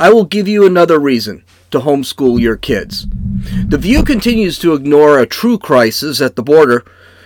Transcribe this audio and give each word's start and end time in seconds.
I 0.00 0.10
will 0.10 0.24
give 0.24 0.46
you 0.46 0.64
another 0.64 1.00
reason 1.00 1.42
to 1.72 1.80
homeschool 1.80 2.40
your 2.40 2.56
kids. 2.56 3.08
The 3.66 3.78
View 3.78 4.04
continues 4.04 4.56
to 4.60 4.74
ignore 4.74 5.18
a 5.18 5.26
true 5.26 5.58
crisis 5.58 6.20
at 6.20 6.36
the 6.36 6.42
border 6.42 6.84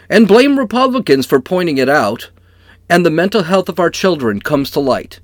and 0.08 0.26
blame 0.26 0.58
Republicans 0.58 1.26
for 1.26 1.38
pointing 1.38 1.76
it 1.76 1.90
out, 1.90 2.30
and 2.88 3.04
the 3.04 3.10
mental 3.10 3.42
health 3.42 3.68
of 3.68 3.78
our 3.78 3.90
children 3.90 4.40
comes 4.40 4.70
to 4.70 4.80
light. 4.80 5.20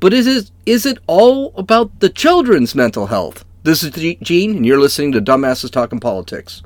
But 0.00 0.12
is 0.12 0.26
it, 0.26 0.50
is 0.66 0.84
it 0.84 0.98
all 1.06 1.52
about 1.56 2.00
the 2.00 2.08
children's 2.08 2.74
mental 2.74 3.06
health? 3.06 3.44
This 3.62 3.84
is 3.84 3.92
Gene, 4.20 4.56
and 4.56 4.66
you're 4.66 4.80
listening 4.80 5.12
to 5.12 5.20
Dumbasses 5.20 5.70
Talking 5.70 6.00
Politics. 6.00 6.64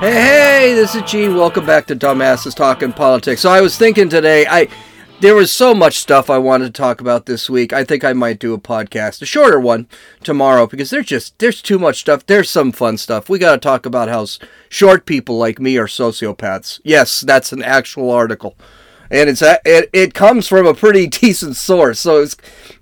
Hey, 0.00 0.12
hey, 0.12 0.74
this 0.74 0.96
is 0.96 1.02
Gene. 1.02 1.36
Welcome 1.36 1.66
back 1.66 1.86
to 1.86 1.94
Dumbasses 1.94 2.56
Talking 2.56 2.92
Politics. 2.92 3.40
So 3.40 3.50
I 3.50 3.60
was 3.60 3.78
thinking 3.78 4.08
today, 4.08 4.44
I 4.48 4.68
there 5.20 5.34
was 5.34 5.50
so 5.50 5.74
much 5.74 5.98
stuff 5.98 6.30
I 6.30 6.38
wanted 6.38 6.66
to 6.66 6.80
talk 6.80 7.00
about 7.00 7.26
this 7.26 7.50
week. 7.50 7.72
I 7.72 7.82
think 7.82 8.04
I 8.04 8.12
might 8.12 8.38
do 8.38 8.54
a 8.54 8.58
podcast, 8.58 9.20
a 9.20 9.26
shorter 9.26 9.58
one 9.58 9.88
tomorrow 10.22 10.66
because 10.66 10.90
there's 10.90 11.06
just 11.06 11.38
there's 11.38 11.60
too 11.60 11.78
much 11.78 12.00
stuff. 12.00 12.24
There's 12.24 12.48
some 12.48 12.70
fun 12.70 12.98
stuff. 12.98 13.28
We 13.28 13.38
got 13.38 13.52
to 13.52 13.58
talk 13.58 13.84
about 13.84 14.08
how 14.08 14.26
short 14.68 15.06
people 15.06 15.36
like 15.36 15.58
me 15.58 15.76
are 15.76 15.86
sociopaths. 15.86 16.80
Yes, 16.84 17.20
that's 17.22 17.52
an 17.52 17.62
actual 17.62 18.10
article. 18.10 18.56
And 19.10 19.28
it's 19.28 19.42
a, 19.42 19.58
it, 19.64 19.90
it 19.92 20.14
comes 20.14 20.46
from 20.46 20.66
a 20.66 20.74
pretty 20.74 21.06
decent 21.08 21.56
source, 21.56 21.98
so 21.98 22.22
it's 22.22 22.36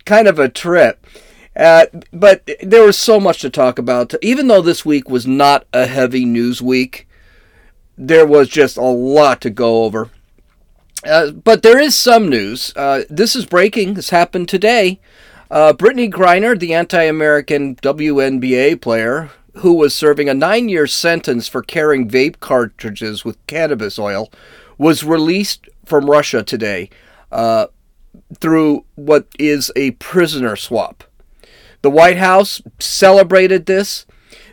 kind 0.05 0.29
of 0.29 0.38
a 0.38 0.48
trip. 0.48 1.07
Uh, 1.55 1.87
but 2.12 2.51
there 2.62 2.82
was 2.82 2.98
so 2.98 3.18
much 3.18 3.41
to 3.41 3.48
talk 3.48 3.79
about. 3.79 4.12
Even 4.21 4.48
though 4.48 4.60
this 4.60 4.84
week 4.84 5.09
was 5.09 5.27
not 5.27 5.66
a 5.73 5.87
heavy 5.87 6.27
news 6.27 6.60
week, 6.60 7.09
there 7.96 8.27
was 8.27 8.48
just 8.48 8.77
a 8.77 8.82
lot 8.82 9.41
to 9.41 9.48
go 9.48 9.84
over. 9.84 10.10
Uh, 11.06 11.30
but 11.30 11.62
there 11.62 11.78
is 11.78 11.95
some 11.95 12.28
news. 12.28 12.73
Uh, 12.77 13.02
this 13.09 13.37
is 13.37 13.46
breaking. 13.46 13.95
This 13.95 14.10
happened 14.10 14.48
today. 14.48 15.01
Uh, 15.51 15.73
Brittney 15.73 16.10
Griner, 16.10 16.59
the 16.59 16.74
anti 16.74 17.02
American 17.02 17.77
WNBA 17.77 18.80
player, 18.80 19.30
who 19.57 19.74
was 19.74 19.95
serving 19.95 20.29
a 20.29 20.34
nine 20.34 20.68
year 20.68 20.87
sentence 20.87 21.49
for 21.49 21.62
carrying 21.62 22.09
vape 22.09 22.40
cartridges 22.40 23.24
with 23.24 23.45
cannabis 23.46 23.99
oil, 23.99 24.30
was 24.79 25.04
released 25.04 25.68
from 25.84 26.10
Russia 26.10 26.43
today 26.43 26.90
uh, 27.30 27.66
through 28.40 28.84
what 28.96 29.29
is 29.38 29.71
a 29.77 29.93
prisoner 29.93 30.57
swap. 30.57 31.04
The 31.82 31.90
White 31.90 32.16
House 32.16 32.60
celebrated 32.80 33.66
this. 33.66 34.07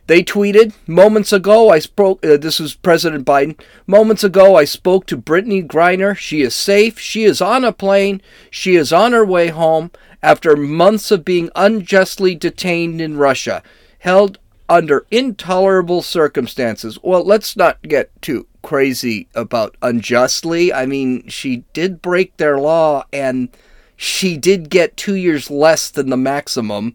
They 0.08 0.24
tweeted, 0.24 0.74
Moments 0.86 1.32
ago, 1.32 1.70
I 1.70 1.80
spoke, 1.80 2.26
uh, 2.26 2.38
this 2.38 2.60
was 2.60 2.76
President 2.76 3.26
Biden. 3.26 3.60
Moments 3.88 4.24
ago, 4.24 4.56
I 4.56 4.66
spoke 4.66 5.06
to 5.08 5.18
Brittney 5.18 5.66
Griner. 5.66 6.16
She 6.16 6.42
is 6.42 6.54
safe. 6.54 7.00
She 7.00 7.24
is 7.24 7.42
on 7.42 7.64
a 7.64 7.72
plane. 7.72 8.22
She 8.52 8.76
is 8.76 8.92
on 8.92 9.14
her 9.14 9.26
way 9.26 9.48
home 9.48 9.92
after 10.22 10.56
months 10.56 11.12
of 11.12 11.24
being 11.26 11.50
unjustly 11.56 12.36
detained 12.36 13.02
in 13.02 13.18
Russia, 13.18 13.64
held 14.00 14.40
under 14.70 15.06
intolerable 15.12 16.02
circumstances. 16.02 16.98
Well, 17.02 17.24
let's 17.24 17.56
not 17.56 17.82
get 17.84 18.10
too 18.22 18.48
crazy 18.62 19.28
about 19.36 19.76
unjustly. 19.82 20.74
I 20.74 20.86
mean, 20.86 21.28
she 21.28 21.64
did 21.74 22.02
break 22.02 22.36
their 22.38 22.58
law 22.58 23.06
and 23.14 23.50
she 23.96 24.38
did 24.38 24.70
get 24.70 24.98
two 24.98 25.16
years 25.16 25.52
less 25.52 25.92
than 25.92 26.10
the 26.10 26.18
maximum 26.18 26.94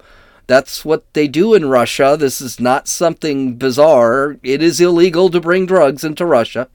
that's 0.48 0.82
what 0.84 1.04
they 1.12 1.28
do 1.28 1.54
in 1.54 1.68
Russia. 1.68 2.16
This 2.18 2.40
is 2.40 2.58
not 2.58 2.88
something 2.88 3.56
bizarre. 3.56 4.38
It 4.42 4.62
is 4.62 4.80
illegal 4.80 5.28
to 5.30 5.40
bring 5.40 5.66
drugs 5.66 6.02
into 6.02 6.26
Russia. 6.26 6.68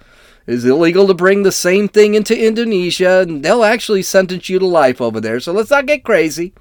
It 0.46 0.54
is 0.54 0.66
illegal 0.66 1.08
to 1.08 1.14
bring 1.14 1.42
the 1.42 1.52
same 1.52 1.88
thing 1.88 2.14
into 2.14 2.38
Indonesia, 2.38 3.22
and 3.22 3.44
they'll 3.44 3.64
actually 3.64 4.04
sentence 4.04 4.48
you 4.48 4.60
to 4.60 4.66
life 4.66 5.02
over 5.02 5.20
there. 5.20 5.40
So 5.40 5.52
let's 5.52 5.72
not 5.72 5.88
get 5.88 6.04
crazy. 6.04 6.54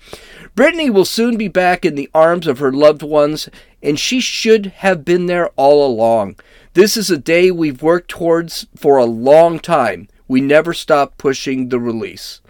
Brittney 0.56 0.90
will 0.90 1.04
soon 1.04 1.36
be 1.36 1.48
back 1.48 1.84
in 1.84 1.96
the 1.96 2.08
arms 2.14 2.46
of 2.46 2.60
her 2.60 2.72
loved 2.72 3.02
ones, 3.02 3.48
and 3.82 4.00
she 4.00 4.20
should 4.20 4.66
have 4.66 5.04
been 5.04 5.26
there 5.26 5.48
all 5.56 5.86
along. 5.86 6.36
This 6.72 6.96
is 6.96 7.10
a 7.10 7.18
day 7.18 7.50
we've 7.50 7.82
worked 7.82 8.08
towards 8.08 8.66
for 8.74 8.96
a 8.96 9.04
long 9.04 9.58
time. 9.58 10.08
We 10.28 10.40
never 10.40 10.72
stop 10.72 11.18
pushing 11.18 11.68
the 11.68 11.78
release. 11.78 12.40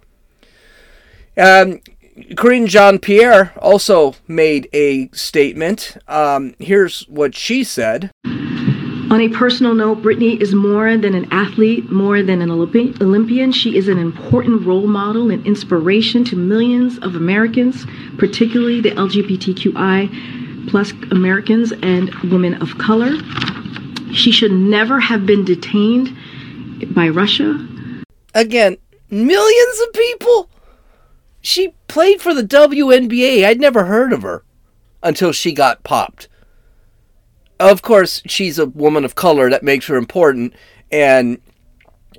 Um, 1.36 1.80
Karine 2.36 2.66
Jean 2.66 2.98
Pierre 2.98 3.52
also 3.58 4.14
made 4.28 4.68
a 4.72 5.08
statement. 5.12 5.96
Um, 6.08 6.54
here's 6.58 7.02
what 7.08 7.34
she 7.34 7.64
said. 7.64 8.10
On 8.24 9.20
a 9.20 9.28
personal 9.28 9.74
note, 9.74 10.02
Brittney 10.02 10.40
is 10.40 10.54
more 10.54 10.96
than 10.96 11.14
an 11.14 11.28
athlete, 11.30 11.90
more 11.90 12.22
than 12.22 12.40
an 12.40 12.48
Olympi- 12.48 13.00
Olympian. 13.00 13.52
She 13.52 13.76
is 13.76 13.88
an 13.88 13.98
important 13.98 14.66
role 14.66 14.86
model 14.86 15.30
and 15.30 15.46
inspiration 15.46 16.24
to 16.24 16.36
millions 16.36 16.98
of 16.98 17.14
Americans, 17.14 17.86
particularly 18.18 18.80
the 18.80 18.92
LGBTQI 18.92 20.68
plus 20.68 20.92
Americans 21.10 21.72
and 21.82 22.14
women 22.30 22.60
of 22.62 22.78
color. 22.78 23.12
She 24.12 24.32
should 24.32 24.52
never 24.52 25.00
have 25.00 25.26
been 25.26 25.44
detained 25.44 26.14
by 26.94 27.08
Russia. 27.08 27.58
Again, 28.34 28.76
millions 29.10 29.80
of 29.80 29.92
people 29.92 30.48
she 31.42 31.74
played 31.92 32.22
for 32.22 32.32
the 32.32 32.42
WNBA. 32.42 33.44
I'd 33.44 33.60
never 33.60 33.84
heard 33.84 34.14
of 34.14 34.22
her 34.22 34.42
until 35.02 35.30
she 35.30 35.52
got 35.52 35.84
popped. 35.84 36.26
Of 37.60 37.82
course, 37.82 38.22
she's 38.24 38.58
a 38.58 38.64
woman 38.64 39.04
of 39.04 39.14
color. 39.14 39.50
That 39.50 39.62
makes 39.62 39.88
her 39.88 39.96
important. 39.96 40.54
And 40.90 41.38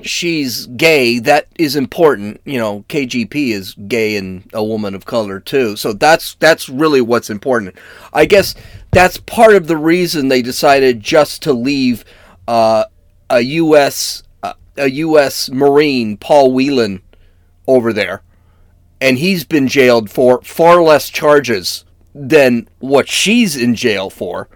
she's 0.03 0.67
gay. 0.67 1.17
That 1.17 1.47
is 1.57 1.75
important. 1.75 2.39
You 2.45 2.59
know, 2.59 2.85
KGP 2.87 3.49
is 3.49 3.73
gay 3.87 4.15
and 4.15 4.47
a 4.53 4.63
woman 4.63 4.93
of 4.93 5.05
color 5.05 5.39
too. 5.39 5.75
So 5.75 5.91
that's 5.91 6.35
that's 6.35 6.69
really 6.69 7.01
what's 7.01 7.31
important. 7.31 7.75
I 8.13 8.25
guess 8.25 8.53
that's 8.91 9.17
part 9.17 9.55
of 9.55 9.65
the 9.65 9.77
reason 9.77 10.27
they 10.27 10.43
decided 10.43 10.99
just 10.99 11.41
to 11.43 11.51
leave 11.51 12.05
uh, 12.47 12.85
a 13.31 13.41
U.S. 13.41 14.21
Uh, 14.43 14.53
a 14.77 14.91
U.S. 14.91 15.49
Marine, 15.49 16.15
Paul 16.15 16.53
Whelan, 16.53 17.01
over 17.65 17.91
there 17.91 18.21
and 19.03 19.17
he's 19.17 19.43
been 19.43 19.67
jailed 19.67 20.09
for 20.09 20.41
far 20.43 20.81
less 20.81 21.09
charges 21.09 21.83
than 22.15 22.69
what 22.79 23.09
she's 23.09 23.57
in 23.57 23.75
jail 23.75 24.09
for. 24.09 24.47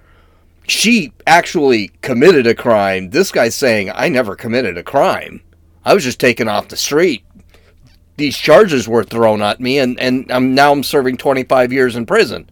She 0.66 1.12
actually 1.28 1.90
committed 2.02 2.48
a 2.48 2.56
crime. 2.56 3.10
This 3.10 3.30
guy's 3.30 3.56
saying, 3.56 3.92
I 3.94 4.08
never 4.08 4.38
committed 4.38 4.78
a 4.78 4.84
crime. 4.84 5.42
I 5.84 5.94
was 5.94 6.06
just 6.06 6.22
taken 6.22 6.48
off 6.48 6.70
the 6.70 6.78
street. 6.78 7.26
These 8.16 8.38
charges 8.38 8.88
were 8.88 9.04
thrown 9.04 9.42
at 9.42 9.60
me, 9.60 9.80
and, 9.80 10.00
and 10.00 10.32
I'm, 10.32 10.56
now 10.56 10.72
I'm 10.72 10.84
serving 10.84 11.18
25 11.18 11.74
years 11.74 11.98
in 11.98 12.06
prison. 12.06 12.50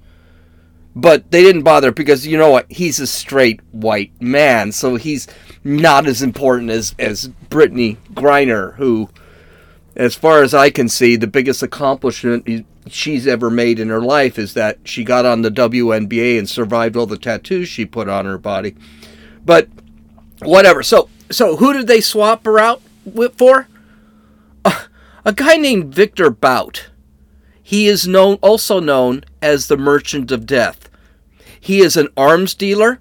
But 0.97 1.31
they 1.31 1.43
didn't 1.43 1.63
bother 1.63 1.93
because 1.93 2.27
you 2.27 2.37
know 2.37 2.51
what? 2.51 2.69
He's 2.69 2.99
a 2.99 3.07
straight 3.07 3.61
white 3.71 4.21
man, 4.21 4.73
so 4.73 4.97
he's 4.97 5.29
not 5.63 6.07
as 6.07 6.21
important 6.21 6.71
as, 6.71 6.93
as 6.99 7.29
Brittney 7.49 7.95
Griner, 8.13 8.75
who 8.75 9.09
as 9.95 10.15
far 10.15 10.43
as 10.43 10.53
I 10.53 10.69
can 10.69 10.89
see, 10.89 11.15
the 11.15 11.27
biggest 11.27 11.63
accomplishment 11.63 12.65
she's 12.87 13.25
ever 13.25 13.49
made 13.49 13.79
in 13.79 13.89
her 13.89 14.01
life 14.01 14.37
is 14.37 14.53
that 14.53 14.79
she 14.83 15.03
got 15.03 15.25
on 15.25 15.41
the 15.41 15.49
WNBA 15.49 16.37
and 16.37 16.49
survived 16.49 16.95
all 16.95 17.05
the 17.05 17.17
tattoos 17.17 17.69
she 17.69 17.85
put 17.85 18.09
on 18.09 18.25
her 18.25 18.37
body. 18.37 18.75
But 19.45 19.69
whatever. 20.39 20.83
So, 20.83 21.09
so 21.31 21.55
who 21.55 21.73
did 21.73 21.87
they 21.87 22.01
swap 22.01 22.45
her 22.45 22.59
out 22.59 22.81
with, 23.05 23.37
for? 23.37 23.67
Uh, 24.65 24.83
a 25.23 25.33
guy 25.33 25.55
named 25.55 25.93
Viktor 25.93 26.29
Bout. 26.29 26.89
He 27.63 27.87
is 27.87 28.07
known, 28.07 28.35
also 28.41 28.79
known 28.79 29.23
as 29.41 29.67
the 29.67 29.77
Merchant 29.77 30.31
of 30.31 30.45
Death. 30.45 30.89
He 31.59 31.79
is 31.79 31.97
an 31.97 32.09
arms 32.15 32.53
dealer, 32.53 32.99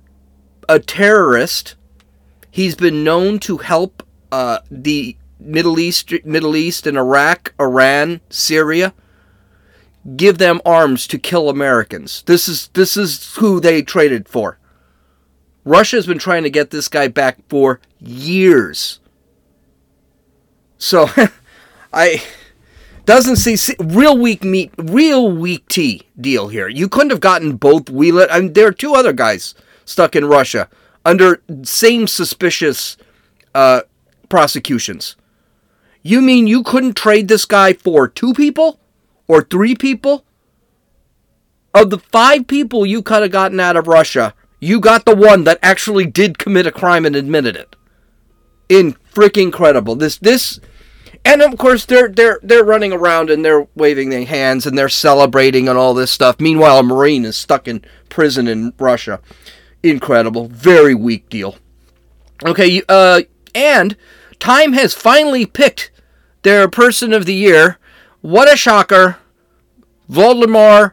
a 0.69 0.79
terrorist. 0.79 1.75
He's 2.51 2.75
been 2.75 3.05
known 3.05 3.41
to 3.41 3.59
help 3.59 4.03
uh, 4.33 4.61
the 4.71 5.17
Middle 5.45 5.79
East, 5.79 6.13
Middle 6.25 6.57
East 6.57 6.87
and 6.87 6.97
Iraq, 6.97 7.55
Iran, 7.61 8.21
Syria, 8.31 8.95
give 10.17 10.39
them 10.39 10.61
arms 10.65 11.07
to 11.09 11.19
kill 11.19 11.49
Americans. 11.49 12.23
This 12.27 12.49
is 12.49 12.69
this 12.69 12.97
is 12.97 13.35
who 13.37 13.61
they 13.61 13.83
traded 13.83 14.29
for. 14.29 14.59
Russia 15.65 15.97
has 15.97 16.07
been 16.07 16.19
trying 16.19 16.43
to 16.43 16.51
get 16.51 16.71
this 16.71 16.89
guy 16.89 17.09
back 17.09 17.39
for 17.49 17.81
years. 17.99 19.01
So, 20.77 21.09
I 21.93 22.23
doesn't 23.07 23.37
see, 23.37 23.57
see, 23.57 23.75
real 23.79 24.17
weak 24.17 24.45
meat, 24.45 24.73
real 24.79 25.31
weak 25.31 25.69
tea 25.69 26.03
deal 26.21 26.49
here. 26.49 26.69
You 26.69 26.89
couldn't 26.89 27.11
have 27.11 27.21
gotten 27.21 27.57
both 27.57 27.91
Wheeler. 27.91 28.27
I 28.31 28.41
mean, 28.41 28.53
there 28.53 28.67
are 28.67 28.73
two 28.73 28.95
other 28.95 29.13
guys 29.13 29.55
stuck 29.85 30.17
in 30.17 30.25
Russia 30.25 30.69
under 31.05 31.43
same 31.63 32.07
suspicious 32.07 32.97
uh, 33.55 33.83
prosecutions. 34.29 35.17
You 36.07 36.21
mean 36.21 36.47
you 36.47 36.63
couldn't 36.63 36.95
trade 36.95 37.29
this 37.29 37.47
guy 37.47 37.73
for 37.73 38.07
two 38.07 38.35
people? 38.35 38.79
Or 39.27 39.43
three 39.43 39.75
people? 39.75 40.27
Of 41.73 41.89
the 41.89 41.99
five 41.99 42.47
people 42.47 42.85
you 42.85 43.03
could 43.03 43.23
have 43.23 43.33
gotten 43.33 43.59
out 43.59 43.77
of 43.77 43.89
Russia, 43.89 44.35
you 44.61 44.81
got 44.81 45.07
the 45.07 45.17
one 45.17 45.45
that 45.45 45.59
actually 45.63 46.05
did 46.05 46.39
commit 46.39 46.67
a 46.67 46.71
crime 46.71 47.07
and 47.07 47.17
admitted 47.17 47.57
it. 47.57 47.75
In 48.69 48.93
freaking 49.13 49.45
incredible. 49.45 49.97
This 49.97 50.19
this 50.19 50.61
and 51.25 51.41
of 51.41 51.57
course 51.57 51.87
they're 51.87 52.09
they're 52.09 52.39
they're 52.43 52.65
running 52.65 52.93
around 52.93 53.31
and 53.31 53.43
they're 53.43 53.67
waving 53.75 54.11
their 54.11 54.27
hands 54.27 54.67
and 54.67 54.77
they're 54.77 54.91
celebrating 54.91 55.69
and 55.69 55.79
all 55.79 55.95
this 55.95 56.11
stuff. 56.11 56.39
Meanwhile, 56.39 56.81
a 56.81 56.83
marine 56.83 57.25
is 57.25 57.37
stuck 57.37 57.67
in 57.67 57.83
prison 58.11 58.47
in 58.47 58.75
Russia. 58.79 59.21
Incredible, 59.83 60.49
very 60.49 60.95
weak 60.95 61.31
deal. 61.31 61.57
Okay, 62.45 62.83
uh, 62.89 63.23
and 63.55 63.97
Time 64.39 64.75
has 64.75 64.93
finally 64.93 65.47
picked 65.47 65.91
their 66.45 66.69
person 66.69 67.13
of 67.13 67.27
the 67.27 67.35
year. 67.35 67.79
What 68.21 68.53
a 68.53 68.57
shocker! 68.57 69.19
Volodymyr 70.11 70.93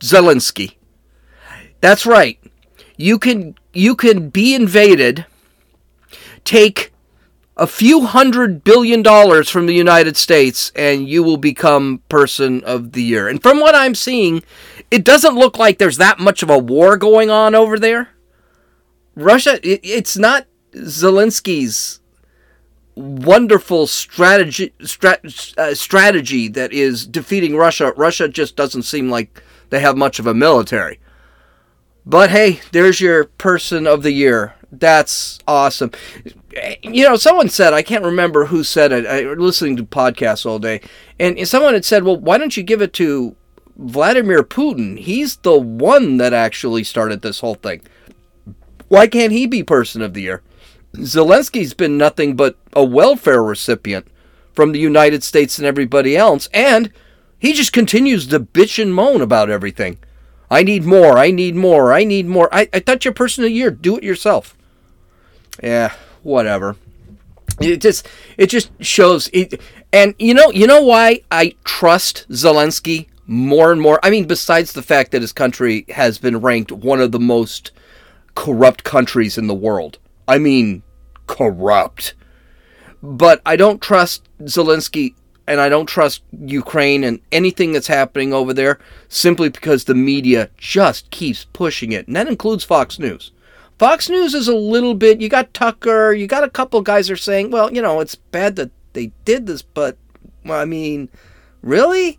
Zelensky. 0.00 0.74
That's 1.80 2.04
right. 2.04 2.38
You 2.96 3.18
can 3.18 3.54
you 3.72 3.94
can 3.94 4.30
be 4.30 4.54
invaded, 4.54 5.26
take 6.44 6.92
a 7.56 7.66
few 7.66 8.06
hundred 8.06 8.64
billion 8.64 9.02
dollars 9.02 9.48
from 9.48 9.66
the 9.66 9.74
United 9.74 10.16
States, 10.16 10.72
and 10.74 11.08
you 11.08 11.22
will 11.22 11.36
become 11.36 12.02
person 12.08 12.62
of 12.64 12.92
the 12.92 13.02
year. 13.02 13.28
And 13.28 13.42
from 13.42 13.60
what 13.60 13.74
I'm 13.74 13.94
seeing, 13.94 14.42
it 14.90 15.04
doesn't 15.04 15.34
look 15.34 15.58
like 15.58 15.78
there's 15.78 15.96
that 15.98 16.18
much 16.18 16.42
of 16.42 16.50
a 16.50 16.58
war 16.58 16.96
going 16.96 17.30
on 17.30 17.54
over 17.54 17.78
there. 17.78 18.10
Russia, 19.14 19.58
it, 19.62 19.80
it's 19.82 20.16
not 20.16 20.46
Zelensky's 20.74 22.00
wonderful 22.96 23.86
strategy 23.86 24.72
strat, 24.80 25.56
uh, 25.58 25.74
strategy 25.74 26.48
that 26.48 26.72
is 26.72 27.06
defeating 27.06 27.56
Russia. 27.56 27.92
Russia 27.96 28.26
just 28.26 28.56
doesn't 28.56 28.82
seem 28.82 29.10
like 29.10 29.42
they 29.70 29.80
have 29.80 29.96
much 29.96 30.18
of 30.18 30.26
a 30.26 30.34
military. 30.34 30.98
But 32.04 32.30
hey, 32.30 32.60
there's 32.72 33.00
your 33.00 33.24
person 33.24 33.86
of 33.86 34.02
the 34.02 34.12
year. 34.12 34.54
That's 34.72 35.38
awesome. 35.46 35.90
You 36.82 37.04
know, 37.04 37.16
someone 37.16 37.48
said, 37.48 37.72
I 37.72 37.82
can't 37.82 38.04
remember 38.04 38.46
who 38.46 38.64
said 38.64 38.92
it. 38.92 39.06
I 39.06 39.26
was 39.26 39.38
listening 39.38 39.76
to 39.76 39.84
podcasts 39.84 40.46
all 40.46 40.58
day, 40.58 40.80
and 41.18 41.46
someone 41.46 41.74
had 41.74 41.84
said, 41.84 42.04
Well, 42.04 42.16
why 42.16 42.38
don't 42.38 42.56
you 42.56 42.62
give 42.62 42.80
it 42.80 42.92
to 42.94 43.36
Vladimir 43.76 44.42
Putin? 44.42 44.98
He's 44.98 45.36
the 45.36 45.58
one 45.58 46.16
that 46.16 46.32
actually 46.32 46.84
started 46.84 47.22
this 47.22 47.40
whole 47.40 47.56
thing. 47.56 47.82
Why 48.88 49.06
can't 49.06 49.32
he 49.32 49.46
be 49.46 49.62
person 49.62 50.00
of 50.00 50.14
the 50.14 50.22
year? 50.22 50.42
Zelensky's 50.96 51.74
been 51.74 51.98
nothing 51.98 52.36
but 52.36 52.56
a 52.72 52.84
welfare 52.84 53.42
recipient 53.42 54.06
from 54.52 54.72
the 54.72 54.78
United 54.78 55.22
States 55.22 55.58
and 55.58 55.66
everybody 55.66 56.16
else, 56.16 56.48
and 56.52 56.90
he 57.38 57.52
just 57.52 57.72
continues 57.72 58.26
to 58.26 58.40
bitch 58.40 58.80
and 58.82 58.94
moan 58.94 59.20
about 59.20 59.50
everything. 59.50 59.98
I 60.50 60.62
need 60.62 60.84
more, 60.84 61.18
I 61.18 61.30
need 61.30 61.56
more, 61.56 61.92
I 61.92 62.04
need 62.04 62.26
more. 62.26 62.48
I, 62.54 62.68
I 62.72 62.80
thought 62.80 63.04
you're 63.04 63.14
person 63.14 63.44
of 63.44 63.48
the 63.50 63.54
year. 63.54 63.70
Do 63.70 63.96
it 63.96 64.04
yourself. 64.04 64.56
Yeah, 65.62 65.94
whatever. 66.22 66.76
It 67.60 67.80
just 67.80 68.06
it 68.36 68.48
just 68.48 68.70
shows 68.80 69.30
it 69.32 69.60
and 69.92 70.14
you 70.18 70.34
know 70.34 70.50
you 70.50 70.66
know 70.66 70.82
why 70.82 71.22
I 71.30 71.54
trust 71.64 72.28
Zelensky 72.28 73.08
more 73.26 73.72
and 73.72 73.80
more? 73.80 73.98
I 74.02 74.10
mean, 74.10 74.26
besides 74.26 74.72
the 74.72 74.82
fact 74.82 75.10
that 75.10 75.22
his 75.22 75.32
country 75.32 75.84
has 75.88 76.18
been 76.18 76.40
ranked 76.40 76.70
one 76.70 77.00
of 77.00 77.12
the 77.12 77.18
most 77.18 77.72
corrupt 78.34 78.84
countries 78.84 79.36
in 79.36 79.46
the 79.46 79.54
world. 79.54 79.98
I 80.28 80.38
mean, 80.38 80.82
corrupt. 81.26 82.14
But 83.02 83.40
I 83.44 83.56
don't 83.56 83.80
trust 83.80 84.28
Zelensky 84.42 85.14
and 85.46 85.60
I 85.60 85.68
don't 85.68 85.86
trust 85.86 86.22
Ukraine 86.44 87.04
and 87.04 87.20
anything 87.30 87.72
that's 87.72 87.86
happening 87.86 88.32
over 88.32 88.52
there 88.52 88.78
simply 89.08 89.48
because 89.48 89.84
the 89.84 89.94
media 89.94 90.50
just 90.56 91.10
keeps 91.10 91.44
pushing 91.52 91.92
it. 91.92 92.06
And 92.06 92.16
that 92.16 92.28
includes 92.28 92.64
Fox 92.64 92.98
News. 92.98 93.30
Fox 93.78 94.08
News 94.08 94.34
is 94.34 94.48
a 94.48 94.56
little 94.56 94.94
bit, 94.94 95.20
you 95.20 95.28
got 95.28 95.52
Tucker, 95.52 96.12
you 96.12 96.26
got 96.26 96.44
a 96.44 96.50
couple 96.50 96.80
guys 96.80 97.10
are 97.10 97.16
saying, 97.16 97.50
well, 97.50 97.72
you 97.72 97.82
know, 97.82 98.00
it's 98.00 98.14
bad 98.14 98.56
that 98.56 98.70
they 98.94 99.12
did 99.24 99.46
this, 99.46 99.60
but, 99.60 99.98
I 100.46 100.64
mean, 100.64 101.10
really? 101.62 102.18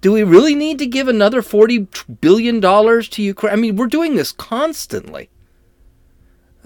Do 0.00 0.12
we 0.12 0.22
really 0.22 0.54
need 0.54 0.78
to 0.78 0.86
give 0.86 1.08
another 1.08 1.42
$40 1.42 2.20
billion 2.20 2.60
to 2.60 3.22
Ukraine? 3.22 3.52
I 3.52 3.56
mean, 3.56 3.76
we're 3.76 3.86
doing 3.86 4.14
this 4.14 4.32
constantly. 4.32 5.30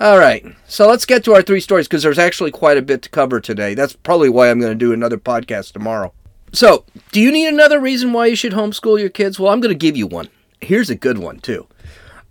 All 0.01 0.17
right, 0.17 0.47
so 0.69 0.87
let's 0.87 1.05
get 1.05 1.25
to 1.25 1.35
our 1.35 1.43
three 1.43 1.59
stories 1.59 1.89
because 1.89 2.05
there's 2.05 2.21
actually 2.21 2.53
quite 2.53 2.79
a 2.79 2.83
bit 2.83 3.03
to 3.03 3.09
cover 3.09 3.41
today. 3.41 3.75
That's 3.75 3.97
probably 3.97 4.29
why 4.29 4.49
I'm 4.49 4.61
going 4.61 4.71
to 4.71 4.79
do 4.79 4.93
another 4.93 5.19
podcast 5.19 5.73
tomorrow. 5.73 6.13
So, 6.53 6.85
do 7.11 7.21
you 7.21 7.33
need 7.33 7.49
another 7.49 7.81
reason 7.81 8.13
why 8.13 8.27
you 8.27 8.37
should 8.37 8.53
homeschool 8.53 9.01
your 9.01 9.09
kids? 9.09 9.41
Well, 9.41 9.53
I'm 9.53 9.61
going 9.61 9.75
to 9.75 9.79
give 9.79 9.97
you 9.97 10.07
one. 10.07 10.29
Here's 10.61 10.89
a 10.89 10.95
good 10.95 11.19
one, 11.19 11.41
too. 11.41 11.67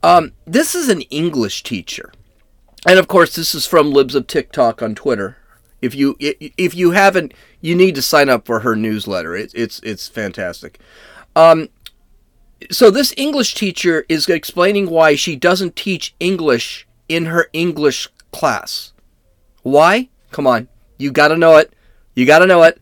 Um, 0.02 0.32
this 0.46 0.76
is 0.76 0.88
an 0.88 1.02
English 1.02 1.64
teacher. 1.64 2.14
And 2.88 2.98
of 3.00 3.10
course, 3.10 3.36
this 3.36 3.54
is 3.54 3.66
from 3.66 3.92
Libs 3.92 4.16
of 4.16 4.28
TikTok 4.28 4.82
on 4.82 4.96
Twitter. 4.96 5.38
If 5.82 5.94
you 5.94 6.16
if 6.20 6.74
you 6.74 6.92
haven't, 6.92 7.34
you 7.60 7.76
need 7.76 7.96
to 7.96 8.02
sign 8.02 8.30
up 8.30 8.46
for 8.46 8.62
her 8.62 8.78
newsletter. 8.78 9.36
It, 9.36 9.52
it's 9.54 9.80
it's 9.82 10.08
fantastic. 10.08 10.80
Um, 11.36 11.68
so 12.72 12.90
this 12.90 13.14
English 13.18 13.56
teacher 13.56 14.06
is 14.08 14.28
explaining 14.30 14.90
why 14.90 15.16
she 15.16 15.36
doesn't 15.36 15.76
teach 15.76 16.16
English 16.20 16.87
in 17.10 17.26
her 17.26 17.48
English 17.54 18.10
class. 18.32 18.94
Why? 19.64 20.10
Come 20.32 20.48
on. 20.48 20.68
You 20.98 21.12
got 21.12 21.30
to 21.30 21.38
know 21.38 21.58
it. 21.58 21.74
You 22.16 22.26
got 22.26 22.40
to 22.40 22.48
know 22.48 22.64
it. 22.64 22.82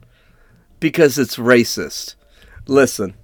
Because 0.80 1.18
it's 1.18 1.38
racist. 1.38 2.16
Listen. 2.68 3.16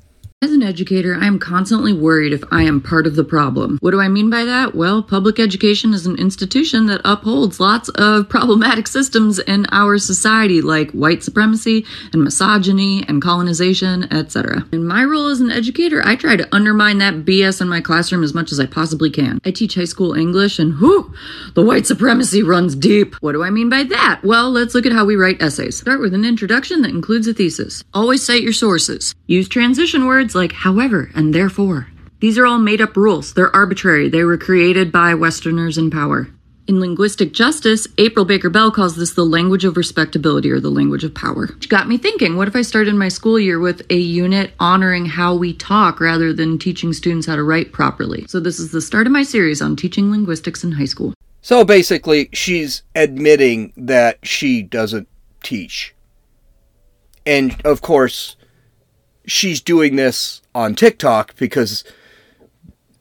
As 0.43 0.53
an 0.53 0.63
educator, 0.63 1.13
I 1.13 1.27
am 1.27 1.37
constantly 1.37 1.93
worried 1.93 2.33
if 2.33 2.43
I 2.49 2.63
am 2.63 2.81
part 2.81 3.05
of 3.05 3.15
the 3.15 3.23
problem. 3.23 3.77
What 3.79 3.91
do 3.91 3.99
I 3.99 4.07
mean 4.07 4.31
by 4.31 4.43
that? 4.43 4.73
Well, 4.73 5.03
public 5.03 5.39
education 5.39 5.93
is 5.93 6.07
an 6.07 6.17
institution 6.17 6.87
that 6.87 7.01
upholds 7.05 7.59
lots 7.59 7.89
of 7.89 8.27
problematic 8.27 8.87
systems 8.87 9.37
in 9.37 9.67
our 9.71 9.99
society, 9.99 10.59
like 10.59 10.89
white 10.93 11.21
supremacy 11.21 11.85
and 12.11 12.23
misogyny 12.23 13.05
and 13.07 13.21
colonization, 13.21 14.11
etc. 14.11 14.65
In 14.71 14.83
my 14.83 15.03
role 15.03 15.27
as 15.27 15.41
an 15.41 15.51
educator, 15.51 16.01
I 16.03 16.15
try 16.15 16.35
to 16.35 16.55
undermine 16.55 16.97
that 16.97 17.23
BS 17.23 17.61
in 17.61 17.69
my 17.69 17.79
classroom 17.79 18.23
as 18.23 18.33
much 18.33 18.51
as 18.51 18.59
I 18.59 18.65
possibly 18.65 19.11
can. 19.11 19.39
I 19.45 19.51
teach 19.51 19.75
high 19.75 19.83
school 19.83 20.15
English, 20.15 20.57
and 20.57 20.73
whew, 20.79 21.13
the 21.53 21.61
white 21.61 21.85
supremacy 21.85 22.41
runs 22.41 22.73
deep. 22.73 23.13
What 23.21 23.33
do 23.33 23.43
I 23.43 23.51
mean 23.51 23.69
by 23.69 23.83
that? 23.83 24.21
Well, 24.23 24.49
let's 24.49 24.73
look 24.73 24.87
at 24.87 24.91
how 24.91 25.05
we 25.05 25.15
write 25.15 25.39
essays. 25.39 25.77
Start 25.77 26.01
with 26.01 26.15
an 26.15 26.25
introduction 26.25 26.81
that 26.81 26.89
includes 26.89 27.27
a 27.27 27.33
thesis. 27.35 27.83
Always 27.93 28.25
cite 28.25 28.41
your 28.41 28.53
sources. 28.53 29.13
Use 29.27 29.47
transition 29.47 30.07
words 30.07 30.30
words 30.31 30.35
like 30.35 30.63
however 30.63 31.11
and 31.13 31.33
therefore. 31.33 31.87
These 32.19 32.37
are 32.37 32.45
all 32.45 32.59
made 32.59 32.81
up 32.81 32.95
rules. 32.95 33.33
They're 33.33 33.55
arbitrary. 33.55 34.09
They 34.09 34.23
were 34.23 34.37
created 34.37 34.91
by 34.91 35.13
Westerners 35.15 35.77
in 35.77 35.89
power. 35.89 36.27
In 36.67 36.79
linguistic 36.79 37.33
justice, 37.33 37.87
April 37.97 38.23
Baker 38.23 38.49
Bell 38.49 38.71
calls 38.71 38.95
this 38.95 39.13
the 39.13 39.25
language 39.25 39.65
of 39.65 39.75
respectability 39.75 40.51
or 40.51 40.59
the 40.59 40.69
language 40.69 41.03
of 41.03 41.13
power. 41.13 41.47
Which 41.47 41.67
got 41.67 41.89
me 41.89 41.97
thinking 41.97 42.37
what 42.37 42.47
if 42.47 42.55
I 42.55 42.61
started 42.61 42.95
my 42.95 43.09
school 43.09 43.39
year 43.39 43.59
with 43.59 43.81
a 43.89 43.97
unit 43.97 44.53
honoring 44.59 45.07
how 45.07 45.35
we 45.35 45.53
talk 45.53 45.99
rather 45.99 46.31
than 46.31 46.59
teaching 46.59 46.93
students 46.93 47.27
how 47.27 47.35
to 47.35 47.43
write 47.43 47.73
properly? 47.73 48.25
So, 48.27 48.39
this 48.39 48.59
is 48.59 48.71
the 48.71 48.79
start 48.79 49.07
of 49.07 49.11
my 49.11 49.23
series 49.23 49.61
on 49.61 49.75
teaching 49.75 50.11
linguistics 50.11 50.63
in 50.63 50.73
high 50.73 50.85
school. 50.85 51.13
So, 51.41 51.65
basically, 51.65 52.29
she's 52.31 52.83
admitting 52.95 53.73
that 53.75 54.19
she 54.23 54.61
doesn't 54.61 55.07
teach. 55.41 55.95
And, 57.25 57.59
of 57.65 57.81
course, 57.81 58.37
she's 59.25 59.61
doing 59.61 59.95
this 59.95 60.41
on 60.53 60.75
TikTok 60.75 61.35
because 61.37 61.83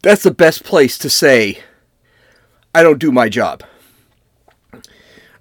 that's 0.03 0.23
the 0.23 0.31
best 0.31 0.65
place 0.65 0.99
to 0.99 1.11
say, 1.11 1.61
I 2.75 2.83
don't 2.83 2.99
do 2.99 3.13
my 3.13 3.29
job. 3.29 3.63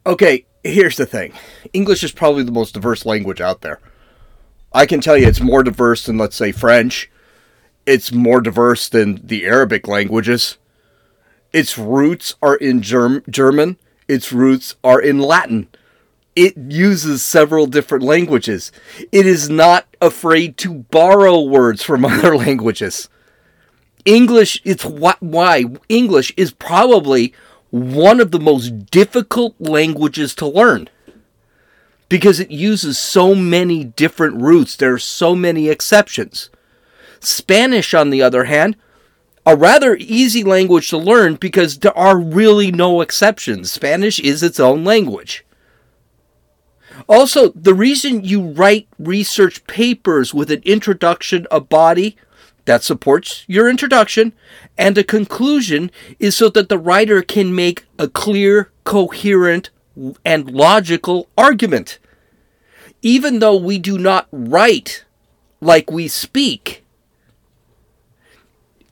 Okay, 0.06 0.46
here's 0.64 0.98
the 0.98 1.06
thing 1.06 1.34
English 1.74 2.04
is 2.04 2.12
probably 2.12 2.44
the 2.44 2.52
most 2.52 2.74
diverse 2.74 3.06
language 3.06 3.42
out 3.42 3.62
there. 3.62 3.80
I 4.74 4.86
can 4.86 5.02
tell 5.02 5.18
you 5.18 5.28
it's 5.28 5.42
more 5.42 5.64
diverse 5.64 6.06
than, 6.06 6.18
let's 6.18 6.36
say, 6.36 6.52
French. 6.52 7.10
It's 7.86 8.12
more 8.12 8.40
diverse 8.40 8.88
than 8.88 9.26
the 9.26 9.46
Arabic 9.46 9.88
languages. 9.88 10.58
Its 11.52 11.78
roots 11.78 12.36
are 12.42 12.56
in 12.56 12.82
Germ- 12.82 13.24
German, 13.28 13.78
its 14.08 14.32
roots 14.32 14.76
are 14.84 15.02
in 15.02 15.20
Latin 15.20 15.68
it 16.40 16.56
uses 16.72 17.22
several 17.22 17.66
different 17.66 18.02
languages. 18.02 18.72
It 19.12 19.26
is 19.26 19.50
not 19.50 19.94
afraid 20.02 20.56
to 20.60 20.74
borrow 20.74 21.42
words 21.42 21.84
from 21.84 22.06
other 22.06 22.38
languages. 22.38 23.10
English, 24.06 24.62
it's 24.64 24.86
why 24.86 25.66
English 25.90 26.34
is 26.38 26.52
probably 26.52 27.34
one 27.72 28.22
of 28.22 28.32
the 28.32 28.40
most 28.40 28.86
difficult 28.86 29.54
languages 29.60 30.34
to 30.36 30.48
learn 30.48 30.88
because 32.08 32.40
it 32.40 32.52
uses 32.52 32.98
so 32.98 33.36
many 33.36 33.84
different 33.84 34.42
roots. 34.42 34.78
There 34.78 34.94
are 34.94 34.98
so 34.98 35.36
many 35.36 35.68
exceptions. 35.68 36.50
Spanish, 37.20 37.94
on 37.94 38.12
the 38.12 38.22
other 38.22 38.46
hand, 38.46 38.78
a 39.46 39.58
rather 39.58 39.98
easy 40.00 40.46
language 40.46 40.90
to 40.90 40.98
learn 40.98 41.36
because 41.36 41.80
there 41.80 41.98
are 41.98 42.18
really 42.18 42.72
no 42.72 43.02
exceptions. 43.02 43.74
Spanish 43.74 44.22
is 44.22 44.42
its 44.42 44.60
own 44.60 44.86
language. 44.86 45.44
Also, 47.08 47.50
the 47.50 47.74
reason 47.74 48.24
you 48.24 48.42
write 48.42 48.88
research 48.98 49.66
papers 49.68 50.34
with 50.34 50.52
an 50.52 50.62
introduction, 50.66 51.48
a 51.52 51.60
body 51.60 52.16
that 52.66 52.84
supports 52.84 53.46
your 53.48 53.70
introduction, 53.70 54.34
and 54.78 54.98
a 54.98 55.04
conclusion 55.04 55.90
is 56.20 56.36
so 56.36 56.50
that 56.50 56.70
the 56.70 56.78
writer 56.78 57.22
can 57.22 57.56
make 57.56 57.86
a 57.98 58.08
clear, 58.08 58.72
coherent, 58.84 59.70
and 60.24 60.52
logical 60.52 61.28
argument. 61.38 62.00
even 63.02 63.40
though 63.40 63.56
we 63.56 63.78
do 63.78 63.98
not 63.98 64.28
write 64.32 65.06
like 65.62 65.92
we 65.92 66.08
speak, 66.08 66.84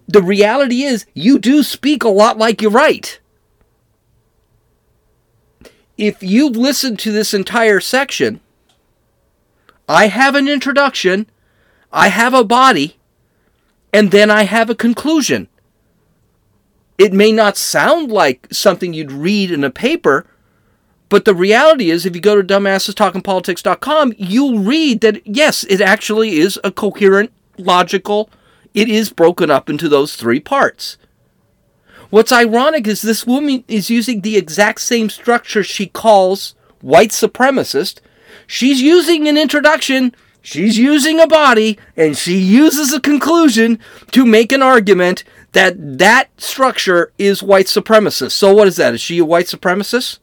the 0.08 0.22
reality 0.22 0.84
is 0.84 1.06
you 1.14 1.38
do 1.38 1.64
speak 1.64 2.04
a 2.04 2.10
lot 2.10 2.38
like 2.38 2.62
you 2.62 2.70
write. 2.70 3.20
If 5.98 6.22
you've 6.22 6.56
listened 6.56 7.00
to 7.00 7.12
this 7.12 7.34
entire 7.34 7.80
section, 7.80 8.40
I 9.90 10.08
have 10.08 10.36
an 10.36 10.48
introduction, 10.48 11.28
I 11.92 12.10
have 12.10 12.36
a 12.36 12.44
body, 12.44 12.98
and 13.92 14.12
then 14.12 14.30
I 14.30 14.44
have 14.44 14.70
a 14.70 14.76
conclusion. 14.76 15.48
It 17.00 17.14
may 17.14 17.32
not 17.32 17.58
sound 17.58 18.12
like 18.12 18.48
something 18.52 18.94
you'd 18.94 19.12
read 19.12 19.50
in 19.50 19.64
a 19.64 19.72
paper, 19.72 20.28
but 21.10 21.26
the 21.26 21.34
reality 21.34 21.90
is, 21.90 22.06
if 22.06 22.16
you 22.16 22.22
go 22.22 22.40
to 22.40 22.44
dumbassestalkingpolitics.com, 22.44 24.14
you'll 24.18 24.60
read 24.60 25.02
that, 25.02 25.26
yes, 25.26 25.64
it 25.64 25.82
actually 25.82 26.38
is 26.38 26.60
a 26.64 26.72
coherent, 26.72 27.32
logical, 27.58 28.30
it 28.74 28.90
is 28.90 29.12
broken 29.12 29.50
up 29.50 29.70
into 29.70 29.90
those 29.90 30.16
three 30.16 30.40
parts. 30.40 30.98
What's 32.10 32.32
ironic 32.32 32.88
is 32.88 33.02
this 33.02 33.28
woman 33.28 33.64
is 33.68 33.90
using 33.90 34.22
the 34.22 34.38
exact 34.38 34.82
same 34.82 35.10
structure 35.10 35.64
she 35.64 35.88
calls 35.88 36.56
white 36.82 37.10
supremacist. 37.10 38.00
She's 38.46 38.82
using 38.82 39.28
an 39.28 39.38
introduction, 39.38 40.16
she's 40.42 40.78
using 40.78 41.20
a 41.20 41.28
body, 41.28 41.78
and 41.98 42.18
she 42.18 42.38
uses 42.38 42.94
a 42.94 43.02
conclusion 43.02 43.80
to 44.12 44.26
make 44.26 44.52
an 44.52 44.64
argument 44.64 45.24
that 45.52 45.98
that 45.98 46.30
structure 46.40 47.12
is 47.18 47.44
white 47.44 47.66
supremacist. 47.66 48.32
So 48.32 48.54
what 48.54 48.68
is 48.68 48.78
that? 48.78 48.94
Is 48.94 49.02
she 49.02 49.18
a 49.18 49.26
white 49.26 49.48
supremacist? 49.48 50.20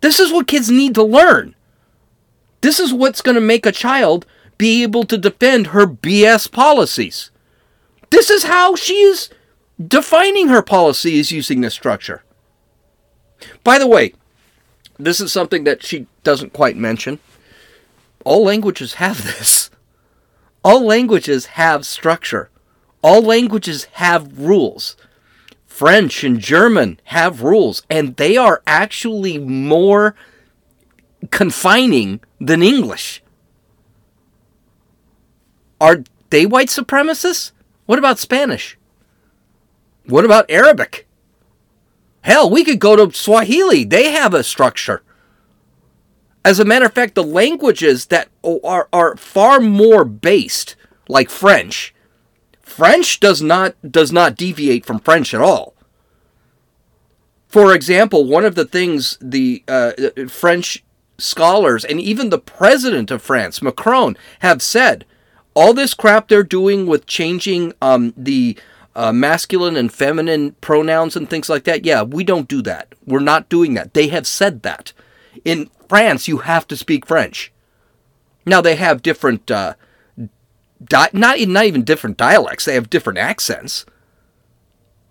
This 0.00 0.20
is 0.20 0.32
what 0.32 0.46
kids 0.46 0.70
need 0.70 0.94
to 0.96 1.02
learn. 1.02 1.54
This 2.60 2.78
is 2.78 2.92
what's 2.92 3.22
going 3.22 3.36
to 3.36 3.40
make 3.40 3.64
a 3.64 3.72
child 3.72 4.26
be 4.58 4.82
able 4.82 5.04
to 5.04 5.16
defend 5.16 5.68
her 5.68 5.86
BS 5.86 6.50
policies. 6.50 7.30
This 8.10 8.30
is 8.30 8.44
how 8.44 8.74
she 8.74 8.94
is 8.94 9.30
defining 9.84 10.48
her 10.48 10.62
policies 10.62 11.30
using 11.32 11.60
this 11.60 11.74
structure. 11.74 12.22
By 13.62 13.78
the 13.78 13.86
way, 13.86 14.14
this 14.98 15.20
is 15.20 15.32
something 15.32 15.64
that 15.64 15.82
she 15.84 16.06
doesn't 16.24 16.52
quite 16.52 16.76
mention. 16.76 17.20
All 18.24 18.44
languages 18.44 18.94
have 18.94 19.22
this. 19.22 19.70
All 20.64 20.84
languages 20.84 21.46
have 21.46 21.86
structure. 21.86 22.50
All 23.02 23.22
languages 23.22 23.84
have 23.92 24.38
rules. 24.38 24.96
French 25.66 26.24
and 26.24 26.40
German 26.40 26.98
have 27.04 27.42
rules, 27.42 27.84
and 27.88 28.16
they 28.16 28.36
are 28.36 28.62
actually 28.66 29.38
more 29.38 30.16
confining 31.30 32.20
than 32.40 32.62
English. 32.62 33.22
Are 35.80 36.02
they 36.30 36.46
white 36.46 36.68
supremacists? 36.68 37.52
What 37.86 38.00
about 38.00 38.18
Spanish? 38.18 38.77
What 40.08 40.24
about 40.24 40.50
Arabic? 40.50 41.06
Hell, 42.22 42.50
we 42.50 42.64
could 42.64 42.78
go 42.78 42.96
to 42.96 43.16
Swahili. 43.16 43.84
They 43.84 44.10
have 44.12 44.34
a 44.34 44.42
structure. 44.42 45.02
As 46.44 46.58
a 46.58 46.64
matter 46.64 46.86
of 46.86 46.94
fact, 46.94 47.14
the 47.14 47.22
languages 47.22 48.06
that 48.06 48.28
are, 48.42 48.88
are 48.92 49.16
far 49.16 49.60
more 49.60 50.04
based, 50.04 50.76
like 51.08 51.28
French, 51.28 51.94
French 52.60 53.20
does 53.20 53.42
not 53.42 53.74
does 53.90 54.12
not 54.12 54.36
deviate 54.36 54.86
from 54.86 55.00
French 55.00 55.34
at 55.34 55.40
all. 55.40 55.74
For 57.48 57.74
example, 57.74 58.24
one 58.24 58.44
of 58.44 58.54
the 58.54 58.64
things 58.64 59.18
the 59.20 59.64
uh, 59.68 59.92
French 60.28 60.84
scholars 61.18 61.84
and 61.84 62.00
even 62.00 62.30
the 62.30 62.38
president 62.38 63.10
of 63.10 63.22
France, 63.22 63.60
Macron, 63.60 64.16
have 64.40 64.62
said, 64.62 65.04
all 65.54 65.74
this 65.74 65.92
crap 65.92 66.28
they're 66.28 66.42
doing 66.42 66.86
with 66.86 67.06
changing 67.06 67.72
um, 67.82 68.14
the 68.16 68.56
uh, 68.98 69.12
masculine 69.12 69.76
and 69.76 69.92
feminine 69.92 70.56
pronouns 70.60 71.14
and 71.14 71.30
things 71.30 71.48
like 71.48 71.62
that, 71.62 71.84
yeah, 71.84 72.02
we 72.02 72.24
don't 72.24 72.48
do 72.48 72.60
that. 72.62 72.96
We're 73.06 73.20
not 73.20 73.48
doing 73.48 73.74
that. 73.74 73.94
They 73.94 74.08
have 74.08 74.26
said 74.26 74.62
that. 74.62 74.92
In 75.44 75.70
France, 75.88 76.26
you 76.26 76.38
have 76.38 76.66
to 76.66 76.76
speak 76.76 77.06
French. 77.06 77.52
Now 78.44 78.60
they 78.60 78.74
have 78.74 79.00
different 79.00 79.48
uh, 79.52 79.74
di- 80.82 81.10
not 81.12 81.38
not 81.38 81.66
even 81.66 81.84
different 81.84 82.16
dialects. 82.16 82.64
They 82.64 82.74
have 82.74 82.90
different 82.90 83.20
accents. 83.20 83.86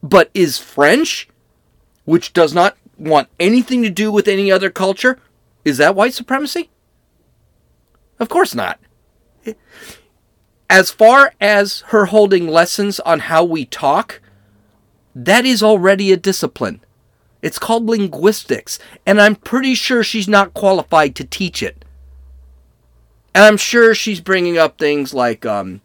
But 0.04 0.30
is 0.34 0.58
French, 0.58 1.30
which 2.04 2.34
does 2.34 2.54
not 2.54 2.76
want 2.98 3.30
anything 3.40 3.84
to 3.84 3.90
do 3.90 4.12
with 4.12 4.28
any 4.28 4.52
other 4.52 4.70
culture, 4.70 5.18
is 5.64 5.78
that 5.78 5.96
white 5.96 6.14
supremacy? 6.14 6.70
Of 8.20 8.28
course 8.28 8.54
not. 8.54 8.80
As 10.70 10.92
far 10.92 11.34
as 11.40 11.82
her 11.88 12.06
holding 12.06 12.48
lessons 12.48 13.00
on 13.02 13.22
how 13.22 13.44
we 13.44 13.66
talk, 13.66 14.22
that 15.16 15.46
is 15.46 15.64
already 15.64 16.12
a 16.12 16.18
discipline. 16.18 16.82
It's 17.42 17.60
called 17.60 17.86
linguistics, 17.86 18.78
and 19.06 19.22
I'm 19.22 19.36
pretty 19.36 19.76
sure 19.76 20.04
she's 20.04 20.28
not 20.28 20.54
qualified 20.54 21.16
to 21.16 21.24
teach 21.24 21.64
it. 21.64 21.86
And 23.34 23.46
I'm 23.46 23.58
sure 23.58 23.94
she's 23.94 24.20
bringing 24.20 24.58
up 24.58 24.78
things 24.78 25.14
like, 25.14 25.46
um, 25.46 25.82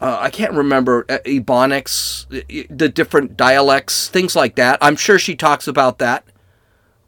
uh, 0.00 0.18
I 0.20 0.30
can't 0.30 0.52
remember, 0.52 1.06
uh, 1.08 1.18
Ebonics, 1.24 2.26
the 2.68 2.88
different 2.88 3.36
dialects, 3.36 4.08
things 4.08 4.36
like 4.36 4.56
that. 4.56 4.78
I'm 4.82 4.96
sure 4.96 5.18
she 5.18 5.36
talks 5.36 5.66
about 5.66 5.98
that. 5.98 6.24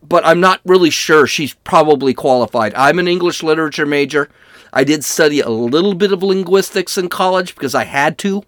But 0.02 0.24
I'm 0.24 0.40
not 0.40 0.60
really 0.64 0.90
sure 0.90 1.26
she's 1.26 1.52
probably 1.52 2.14
qualified. 2.14 2.72
I'm 2.74 2.98
an 2.98 3.08
English 3.08 3.42
literature 3.42 3.84
major. 3.84 4.30
I 4.72 4.84
did 4.84 5.04
study 5.04 5.40
a 5.40 5.48
little 5.48 5.94
bit 5.94 6.12
of 6.12 6.22
linguistics 6.22 6.96
in 6.96 7.08
college 7.08 7.54
because 7.54 7.74
I 7.74 7.84
had 7.84 8.18
to. 8.18 8.44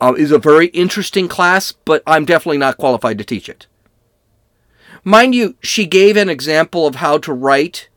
Uh, 0.00 0.14
it's 0.16 0.30
a 0.30 0.38
very 0.38 0.66
interesting 0.68 1.28
class, 1.28 1.72
but 1.72 2.02
I'm 2.06 2.24
definitely 2.24 2.58
not 2.58 2.76
qualified 2.76 3.18
to 3.18 3.24
teach 3.24 3.48
it. 3.48 3.66
Mind 5.04 5.34
you, 5.34 5.54
she 5.62 5.86
gave 5.86 6.16
an 6.16 6.28
example 6.28 6.86
of 6.86 6.96
how 6.96 7.18
to 7.18 7.32
write 7.32 7.88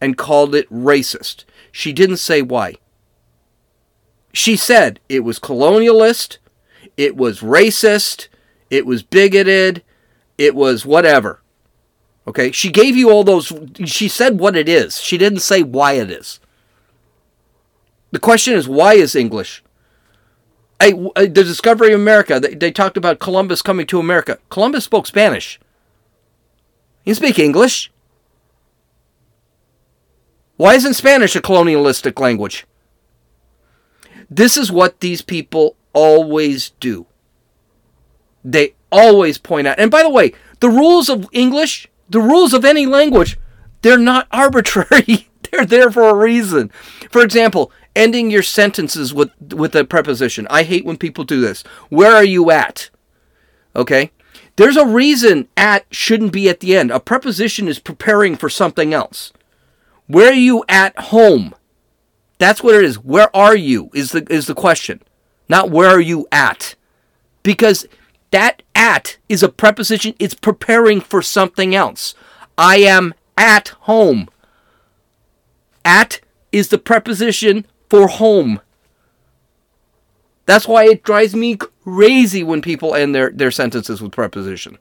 and 0.00 0.18
called 0.18 0.54
it 0.54 0.70
racist. 0.70 1.44
She 1.72 1.92
didn't 1.92 2.18
say 2.18 2.42
why. 2.42 2.76
She 4.32 4.56
said 4.56 5.00
it 5.08 5.20
was 5.20 5.38
colonialist, 5.40 6.38
it 6.96 7.16
was 7.16 7.40
racist, 7.40 8.28
it 8.70 8.86
was 8.86 9.02
bigoted, 9.02 9.82
it 10.36 10.54
was 10.54 10.84
whatever. 10.84 11.42
Okay? 12.26 12.52
She 12.52 12.70
gave 12.70 12.96
you 12.96 13.10
all 13.10 13.24
those. 13.24 13.52
She 13.86 14.08
said 14.08 14.38
what 14.38 14.54
it 14.54 14.68
is. 14.68 15.00
She 15.00 15.16
didn't 15.16 15.40
say 15.40 15.62
why 15.62 15.94
it 15.94 16.10
is. 16.10 16.38
The 18.10 18.18
question 18.18 18.54
is 18.54 18.68
why 18.68 18.94
is 18.94 19.14
English? 19.14 19.62
I, 20.80 20.92
uh, 21.16 21.22
the 21.22 21.28
discovery 21.44 21.92
of 21.92 22.00
America, 22.00 22.38
they, 22.38 22.54
they 22.54 22.70
talked 22.70 22.96
about 22.96 23.18
Columbus 23.18 23.62
coming 23.62 23.86
to 23.88 23.98
America. 23.98 24.38
Columbus 24.48 24.84
spoke 24.84 25.06
Spanish. 25.06 25.58
He 27.04 27.14
speak 27.14 27.38
English. 27.38 27.90
Why 30.56 30.74
isn't 30.74 30.94
Spanish 30.94 31.34
a 31.36 31.40
colonialistic 31.40 32.20
language? 32.20 32.66
This 34.30 34.56
is 34.56 34.70
what 34.70 35.00
these 35.00 35.22
people 35.22 35.76
always 35.92 36.70
do. 36.80 37.06
They 38.44 38.74
always 38.92 39.38
point 39.38 39.66
out. 39.66 39.78
And 39.78 39.90
by 39.90 40.02
the 40.02 40.10
way, 40.10 40.32
the 40.60 40.68
rules 40.68 41.08
of 41.08 41.26
English, 41.32 41.88
the 42.08 42.20
rules 42.20 42.52
of 42.52 42.64
any 42.64 42.86
language, 42.86 43.38
they're 43.82 43.98
not 43.98 44.28
arbitrary. 44.32 45.28
they're 45.50 45.66
there 45.66 45.90
for 45.90 46.08
a 46.08 46.14
reason. 46.14 46.70
For 47.10 47.22
example, 47.22 47.72
ending 47.98 48.30
your 48.30 48.42
sentences 48.42 49.12
with 49.12 49.30
with 49.52 49.74
a 49.74 49.84
preposition. 49.84 50.46
I 50.48 50.62
hate 50.62 50.86
when 50.86 50.96
people 50.96 51.24
do 51.24 51.40
this. 51.40 51.62
Where 51.90 52.14
are 52.14 52.24
you 52.24 52.50
at? 52.50 52.88
Okay? 53.76 54.12
There's 54.56 54.76
a 54.76 54.86
reason 54.86 55.48
at 55.56 55.84
shouldn't 55.90 56.32
be 56.32 56.48
at 56.48 56.60
the 56.60 56.76
end. 56.76 56.90
A 56.90 57.00
preposition 57.00 57.68
is 57.68 57.78
preparing 57.78 58.36
for 58.36 58.48
something 58.48 58.94
else. 58.94 59.32
Where 60.06 60.30
are 60.30 60.32
you 60.32 60.64
at 60.68 60.98
home? 60.98 61.54
That's 62.38 62.62
what 62.62 62.76
it 62.76 62.84
is. 62.84 62.98
Where 62.98 63.34
are 63.36 63.56
you 63.56 63.90
is 63.92 64.12
the 64.12 64.26
is 64.32 64.46
the 64.46 64.54
question. 64.54 65.02
Not 65.48 65.70
where 65.70 65.90
are 65.90 66.00
you 66.00 66.26
at? 66.30 66.76
Because 67.42 67.86
that 68.30 68.62
at 68.74 69.16
is 69.28 69.42
a 69.42 69.48
preposition, 69.48 70.14
it's 70.18 70.34
preparing 70.34 71.00
for 71.00 71.20
something 71.22 71.74
else. 71.74 72.14
I 72.56 72.76
am 72.78 73.14
at 73.36 73.68
home. 73.80 74.28
At 75.84 76.20
is 76.52 76.68
the 76.68 76.78
preposition 76.78 77.66
for 77.88 78.08
home. 78.08 78.60
That's 80.46 80.66
why 80.66 80.84
it 80.84 81.02
drives 81.02 81.34
me 81.34 81.56
crazy 81.56 82.42
when 82.42 82.62
people 82.62 82.94
end 82.94 83.14
their, 83.14 83.30
their 83.30 83.50
sentences 83.50 84.00
with 84.00 84.12
preposition. 84.12 84.78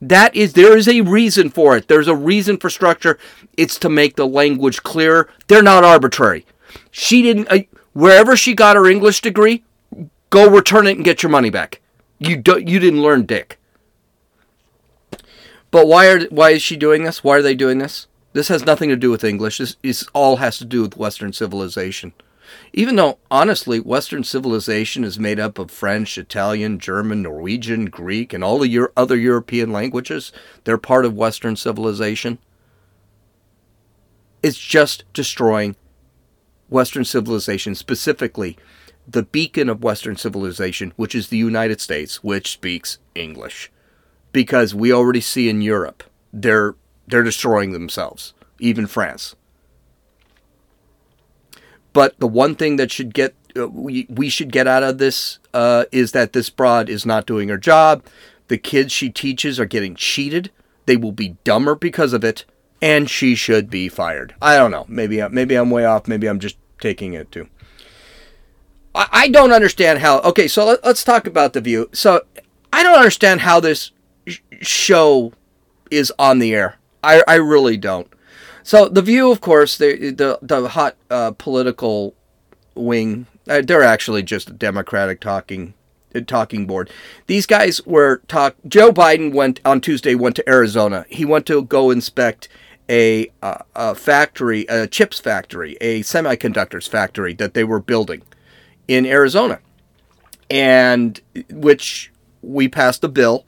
That 0.00 0.34
is, 0.34 0.52
there 0.52 0.76
is 0.76 0.88
a 0.88 1.00
reason 1.00 1.48
for 1.48 1.76
it. 1.76 1.88
There's 1.88 2.08
a 2.08 2.14
reason 2.14 2.58
for 2.58 2.68
structure. 2.68 3.18
It's 3.56 3.78
to 3.78 3.88
make 3.88 4.16
the 4.16 4.26
language 4.26 4.82
clearer. 4.82 5.30
They're 5.46 5.62
not 5.62 5.84
arbitrary. 5.84 6.44
She 6.90 7.22
didn't, 7.22 7.50
uh, 7.50 7.60
wherever 7.92 8.36
she 8.36 8.54
got 8.54 8.76
her 8.76 8.88
English 8.88 9.20
degree, 9.20 9.64
go 10.30 10.50
return 10.50 10.86
it 10.86 10.96
and 10.96 11.04
get 11.04 11.22
your 11.22 11.30
money 11.30 11.50
back. 11.50 11.80
You 12.18 12.36
don't, 12.36 12.68
you 12.68 12.78
didn't 12.78 13.02
learn 13.02 13.26
dick. 13.26 13.58
But 15.70 15.86
why 15.86 16.08
are, 16.08 16.24
why 16.26 16.50
is 16.50 16.62
she 16.62 16.76
doing 16.76 17.04
this? 17.04 17.24
Why 17.24 17.38
are 17.38 17.42
they 17.42 17.54
doing 17.54 17.78
this? 17.78 18.06
This 18.32 18.48
has 18.48 18.64
nothing 18.64 18.88
to 18.88 18.96
do 18.96 19.10
with 19.10 19.24
English. 19.24 19.58
This, 19.58 20.08
all 20.14 20.36
has 20.36 20.58
to 20.58 20.64
do 20.64 20.82
with 20.82 20.96
Western 20.96 21.32
civilization. 21.32 22.12
Even 22.72 22.96
though, 22.96 23.18
honestly, 23.30 23.80
Western 23.80 24.24
civilization 24.24 25.04
is 25.04 25.18
made 25.18 25.40
up 25.40 25.58
of 25.58 25.70
French, 25.70 26.18
Italian, 26.18 26.78
German, 26.78 27.22
Norwegian, 27.22 27.86
Greek, 27.86 28.32
and 28.32 28.42
all 28.42 28.58
the 28.58 28.68
Euro- 28.68 28.92
other 28.96 29.16
European 29.16 29.72
languages, 29.72 30.32
they're 30.64 30.78
part 30.78 31.04
of 31.04 31.14
Western 31.14 31.56
civilization. 31.56 32.38
It's 34.42 34.58
just 34.58 35.04
destroying 35.12 35.76
Western 36.68 37.04
civilization, 37.04 37.74
specifically 37.74 38.56
the 39.06 39.22
beacon 39.22 39.68
of 39.68 39.82
Western 39.82 40.16
civilization, 40.16 40.92
which 40.96 41.14
is 41.14 41.28
the 41.28 41.36
United 41.36 41.80
States, 41.80 42.22
which 42.22 42.52
speaks 42.52 42.98
English. 43.14 43.70
Because 44.32 44.74
we 44.74 44.92
already 44.92 45.20
see 45.20 45.48
in 45.48 45.60
Europe, 45.60 46.04
they're, 46.32 46.74
they're 47.06 47.22
destroying 47.22 47.72
themselves, 47.72 48.34
even 48.58 48.86
France. 48.86 49.34
But 51.92 52.18
the 52.18 52.28
one 52.28 52.54
thing 52.54 52.76
that 52.76 52.90
should 52.90 53.12
get 53.12 53.34
uh, 53.56 53.68
we, 53.68 54.06
we 54.08 54.28
should 54.28 54.50
get 54.50 54.66
out 54.66 54.82
of 54.82 54.98
this 54.98 55.38
uh, 55.52 55.84
is 55.92 56.12
that 56.12 56.32
this 56.32 56.50
broad 56.50 56.88
is 56.88 57.04
not 57.04 57.26
doing 57.26 57.48
her 57.48 57.58
job. 57.58 58.04
The 58.48 58.58
kids 58.58 58.92
she 58.92 59.10
teaches 59.10 59.60
are 59.60 59.66
getting 59.66 59.94
cheated. 59.94 60.50
They 60.86 60.96
will 60.96 61.12
be 61.12 61.36
dumber 61.44 61.74
because 61.74 62.12
of 62.12 62.24
it, 62.24 62.44
and 62.80 63.08
she 63.08 63.34
should 63.34 63.70
be 63.70 63.88
fired. 63.88 64.34
I 64.42 64.56
don't 64.56 64.70
know. 64.70 64.86
Maybe 64.88 65.26
maybe 65.28 65.54
I'm 65.54 65.70
way 65.70 65.84
off. 65.84 66.08
Maybe 66.08 66.26
I'm 66.26 66.40
just 66.40 66.56
taking 66.80 67.12
it 67.14 67.30
too. 67.30 67.48
I, 68.94 69.08
I 69.12 69.28
don't 69.28 69.52
understand 69.52 70.00
how. 70.00 70.20
Okay, 70.20 70.48
so 70.48 70.64
let, 70.64 70.84
us 70.84 71.04
talk 71.04 71.26
about 71.26 71.52
the 71.52 71.60
View. 71.60 71.88
So 71.92 72.22
I 72.72 72.82
don't 72.82 72.98
understand 72.98 73.42
how 73.42 73.60
this 73.60 73.92
sh- 74.26 74.40
show 74.60 75.32
is 75.90 76.12
on 76.18 76.38
the 76.38 76.54
air. 76.54 76.78
I 77.02 77.22
I 77.26 77.34
really 77.36 77.76
don't. 77.76 78.12
So 78.62 78.88
the 78.88 79.02
View, 79.02 79.30
of 79.30 79.40
course, 79.40 79.76
the 79.76 80.10
the, 80.10 80.38
the 80.40 80.68
hot 80.68 80.96
uh, 81.10 81.32
political 81.32 82.14
wing, 82.74 83.26
uh, 83.48 83.62
they're 83.62 83.82
actually 83.82 84.22
just 84.22 84.50
a 84.50 84.52
Democratic 84.52 85.20
talking 85.20 85.74
uh, 86.14 86.20
talking 86.20 86.66
board. 86.66 86.90
These 87.26 87.46
guys 87.46 87.84
were 87.86 88.18
talk. 88.28 88.56
Joe 88.66 88.92
Biden 88.92 89.32
went 89.32 89.60
on 89.64 89.80
Tuesday. 89.80 90.14
Went 90.14 90.36
to 90.36 90.48
Arizona. 90.48 91.04
He 91.08 91.24
went 91.24 91.46
to 91.46 91.62
go 91.62 91.90
inspect 91.90 92.48
a, 92.88 93.30
uh, 93.42 93.58
a 93.74 93.94
factory, 93.94 94.66
a 94.68 94.86
chips 94.86 95.18
factory, 95.18 95.76
a 95.80 96.02
semiconductors 96.02 96.88
factory 96.88 97.32
that 97.34 97.54
they 97.54 97.64
were 97.64 97.80
building 97.80 98.22
in 98.88 99.06
Arizona, 99.06 99.60
and 100.50 101.20
which 101.50 102.12
we 102.42 102.68
passed 102.68 103.02
a 103.04 103.08
bill 103.08 103.46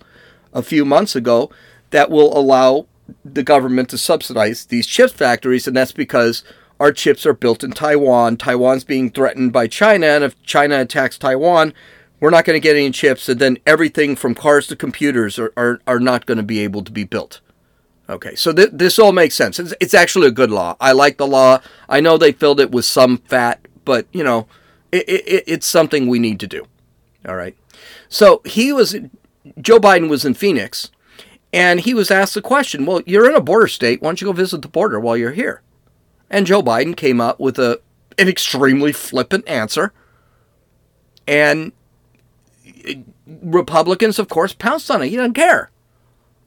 a 0.52 0.62
few 0.62 0.84
months 0.84 1.14
ago 1.14 1.50
that 1.90 2.11
will 2.11 2.37
allow 2.37 2.87
the 3.25 3.42
government 3.42 3.88
to 3.90 3.99
subsidize 3.99 4.66
these 4.66 4.87
chip 4.87 5.11
factories, 5.11 5.66
and 5.66 5.76
that's 5.76 5.92
because 5.92 6.44
our 6.80 6.92
chips 6.92 7.25
are 7.26 7.34
built 7.34 7.62
in 7.62 7.73
Taiwan. 7.73 8.37
Taiwan's 8.37 8.84
being 8.84 9.11
threatened 9.11 9.52
by 9.52 9.66
China, 9.66 10.06
and 10.06 10.25
if 10.25 10.40
China 10.42 10.80
attacks 10.80 11.18
Taiwan, 11.18 11.73
we're 12.20 12.30
not 12.30 12.44
going 12.44 12.56
to 12.56 12.68
get 12.68 12.76
any 12.76 12.90
chips, 12.90 13.28
and 13.28 13.40
then 13.40 13.58
everything 13.66 14.16
from 14.16 14.34
cars 14.34 14.66
to 14.68 14.76
computers 14.76 15.38
are, 15.38 15.52
are, 15.56 15.80
are 15.87 16.00
not 16.00 16.26
going 16.26 16.38
to 16.38 16.42
be 16.44 16.61
able 16.61 16.82
to 16.82 16.92
be 16.92 17.04
built. 17.04 17.40
Okay, 18.08 18.34
so 18.34 18.52
th- 18.52 18.70
this 18.73 18.99
all 18.99 19.12
makes 19.12 19.34
sense. 19.34 19.58
It's, 19.58 19.75
it's 19.80 19.94
actually 19.94 20.28
a 20.28 20.32
good 20.32 20.50
law. 20.50 20.76
I 20.80 20.92
like 20.92 21.16
the 21.16 21.26
law. 21.26 21.61
I 21.88 22.00
know 22.00 22.18
they 22.18 22.32
filled 22.32 22.61
it 22.61 22.70
with 22.70 22.84
some 22.84 23.18
fat, 23.18 23.66
but, 23.84 24.06
you 24.12 24.23
know, 24.23 24.46
it, 24.92 25.08
it, 25.08 25.44
it's 25.46 25.66
something 25.66 26.06
we 26.06 26.18
need 26.18 26.38
to 26.40 26.46
do. 26.46 26.66
All 27.26 27.37
right. 27.37 27.56
So 28.08 28.42
he 28.44 28.73
was, 28.73 28.94
Joe 29.61 29.78
Biden 29.78 30.08
was 30.08 30.25
in 30.25 30.34
Phoenix 30.34 30.90
and 31.54 31.78
he 31.78 31.94
was 31.94 32.11
asked 32.11 32.34
the 32.34 32.42
question, 32.42 32.84
well, 32.84 33.00
you're 33.06 33.30
in 33.30 33.37
a 33.37 33.40
border 33.40 33.68
state. 33.68 34.02
Why 34.02 34.08
don't 34.08 34.20
you 34.20 34.26
go 34.26 34.32
visit 34.32 34.61
the 34.61 34.66
border 34.66 34.99
while 34.99 35.16
you're 35.16 35.30
here? 35.30 35.62
And 36.28 36.49
Joe 36.49 36.64
Biden 36.64 36.96
came 36.96 37.20
up 37.20 37.38
with 37.38 37.61
a, 37.61 37.80
an 38.18 38.28
extremely 38.28 38.90
flippant 38.90 39.49
answer. 39.49 39.92
And 41.28 41.70
Republicans, 43.25 44.19
of 44.19 44.28
course, 44.28 44.52
pounced 44.52 44.90
on 44.90 45.00
it. 45.00 45.10
He 45.10 45.17
doesn't 45.17 45.34
care, 45.34 45.71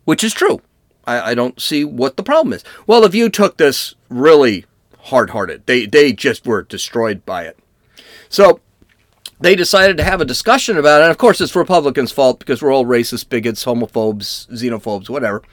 which 0.03 0.25
is 0.25 0.33
true. 0.33 0.59
I, 1.05 1.31
I 1.31 1.35
don't 1.35 1.61
see 1.61 1.85
what 1.85 2.17
the 2.17 2.23
problem 2.23 2.51
is. 2.51 2.65
Well, 2.85 2.99
the 2.99 3.07
View 3.07 3.29
took 3.29 3.55
this 3.55 3.95
really 4.09 4.65
hard 5.03 5.29
hearted. 5.29 5.67
They, 5.67 5.85
they 5.85 6.11
just 6.11 6.45
were 6.45 6.63
destroyed 6.63 7.25
by 7.25 7.43
it. 7.45 7.57
So 8.27 8.59
they 9.39 9.55
decided 9.55 9.97
to 9.97 10.03
have 10.03 10.21
a 10.21 10.25
discussion 10.25 10.77
about 10.77 11.01
it. 11.01 11.05
And 11.05 11.11
of 11.11 11.17
course, 11.17 11.39
it's 11.41 11.55
Republicans' 11.55 12.11
fault 12.11 12.39
because 12.39 12.61
we're 12.61 12.73
all 12.73 12.85
racist, 12.85 13.29
bigots, 13.29 13.65
homophobes, 13.65 14.47
xenophobes, 14.49 15.09
whatever. 15.09 15.43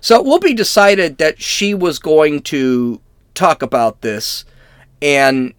So 0.00 0.38
be 0.38 0.54
decided 0.54 1.18
that 1.18 1.40
she 1.40 1.74
was 1.74 1.98
going 1.98 2.42
to 2.42 3.00
talk 3.34 3.62
about 3.62 4.02
this, 4.02 4.44
and 5.02 5.54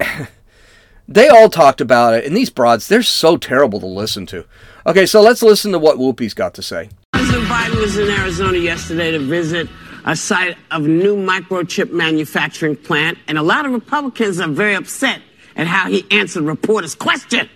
they 1.08 1.28
all 1.28 1.48
talked 1.48 1.80
about 1.80 2.14
it. 2.14 2.24
And 2.24 2.36
these 2.36 2.50
broads, 2.50 2.88
they're 2.88 3.02
so 3.02 3.36
terrible 3.36 3.78
to 3.80 3.86
listen 3.86 4.26
to. 4.26 4.44
Okay, 4.86 5.06
so 5.06 5.20
let's 5.20 5.42
listen 5.42 5.70
to 5.72 5.78
what 5.78 5.98
Whoopi's 5.98 6.34
got 6.34 6.54
to 6.54 6.62
say. 6.62 6.90
President 7.12 7.44
Biden 7.44 7.80
was 7.80 7.96
in 7.98 8.10
Arizona 8.10 8.58
yesterday 8.58 9.12
to 9.12 9.20
visit 9.20 9.68
a 10.04 10.16
site 10.16 10.56
of 10.72 10.82
new 10.82 11.16
microchip 11.16 11.92
manufacturing 11.92 12.74
plant, 12.74 13.18
and 13.28 13.38
a 13.38 13.42
lot 13.42 13.64
of 13.64 13.72
Republicans 13.72 14.40
are 14.40 14.48
very 14.48 14.74
upset 14.74 15.20
and 15.56 15.68
how 15.68 15.88
he 15.88 16.04
answered 16.10 16.42
reporters' 16.44 16.94
question. 16.94 17.48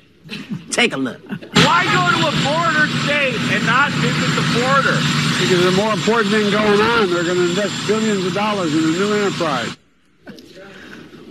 Take 0.71 0.93
a 0.93 0.97
look. 0.97 1.21
Why 1.29 1.85
go 1.85 2.03
to 2.11 2.27
a 2.27 2.35
border 2.43 2.87
state 3.05 3.39
and 3.55 3.65
not 3.67 3.93
visit 3.93 4.35
the 4.35 4.43
border? 4.59 4.99
Because 5.39 5.63
there's 5.63 5.75
a 5.75 5.77
more 5.77 5.93
important 5.93 6.31
thing 6.31 6.51
going 6.51 6.81
on. 6.81 7.11
They're 7.11 7.25
going 7.25 7.37
to 7.37 7.49
invest 7.51 7.87
billions 7.87 8.27
of 8.27 8.35
dollars 8.35 8.73
in 8.75 8.79
a 8.79 8.87
new 8.87 9.13
enterprise. 9.15 9.77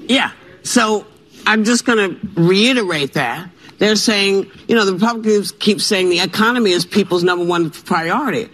Yeah. 0.08 0.32
So 0.64 1.06
I'm 1.46 1.64
just 1.64 1.86
going 1.86 1.98
to 1.98 2.42
reiterate 2.42 3.14
that. 3.14 3.50
They're 3.78 3.98
saying, 3.98 4.50
you 4.70 4.76
know, 4.76 4.86
the 4.86 4.94
Republicans 4.94 5.52
keep 5.52 5.82
saying 5.82 6.10
the 6.10 6.22
economy 6.22 6.72
is 6.72 6.86
people's 6.86 7.24
number 7.24 7.44
one 7.44 7.72
priority. 7.72 8.50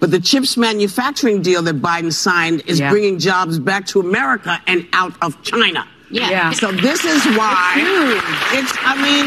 But 0.00 0.10
the 0.10 0.20
chips 0.20 0.58
manufacturing 0.58 1.40
deal 1.40 1.62
that 1.62 1.80
Biden 1.80 2.12
signed 2.12 2.62
is 2.66 2.80
yeah. 2.80 2.90
bringing 2.90 3.18
jobs 3.18 3.58
back 3.58 3.86
to 3.88 4.00
America 4.00 4.60
and 4.66 4.86
out 4.92 5.14
of 5.22 5.42
China. 5.42 5.88
Yeah. 6.10 6.30
yeah. 6.30 6.50
So 6.52 6.72
this 6.72 7.04
is 7.04 7.24
why 7.36 7.74
it's, 7.76 8.70
it's 8.70 8.78
I 8.80 8.94
mean, 9.02 9.26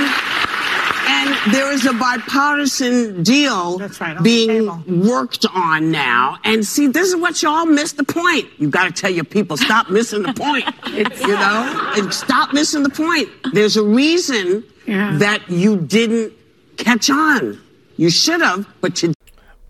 and 1.10 1.54
there 1.54 1.72
is 1.72 1.86
a 1.86 1.94
bipartisan 1.94 3.24
deal 3.24 3.80
right, 3.80 4.22
being 4.24 4.68
worked 5.08 5.46
on 5.54 5.92
now. 5.92 6.38
And 6.44 6.65
see, 6.65 6.88
this 6.88 7.08
is 7.10 7.15
what 7.15 7.42
y'all 7.42 7.65
missed 7.65 7.98
the 7.98 8.04
point. 8.04 8.48
You 8.58 8.70
got 8.70 8.86
to 8.86 8.92
tell 8.92 9.10
your 9.10 9.24
people, 9.24 9.58
stop 9.58 9.89
missing 9.89 10.22
the 10.22 10.34
point. 10.34 10.65
you 10.88 11.28
know, 11.28 11.92
and 11.96 12.13
stop 12.13 12.54
missing 12.54 12.84
the 12.84 12.89
point. 12.89 13.30
There's 13.54 13.76
a 13.76 13.84
reason 13.84 14.63
yeah. 14.86 15.18
that 15.18 15.50
you 15.50 15.78
didn't 15.78 16.34
catch 16.78 17.10
on. 17.10 17.60
You 17.98 18.10
should 18.10 18.42
have, 18.42 18.68
but 18.80 19.02
you. 19.04 19.13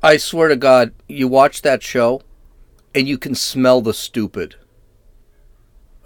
I 0.04 0.18
swear 0.18 0.50
to 0.50 0.56
God, 0.56 0.94
you 1.08 1.28
watch 1.28 1.62
that 1.64 1.82
show, 1.82 2.22
and 2.94 3.08
you 3.08 3.18
can 3.18 3.34
smell 3.34 3.82
the 3.82 3.94
stupid. 3.94 4.56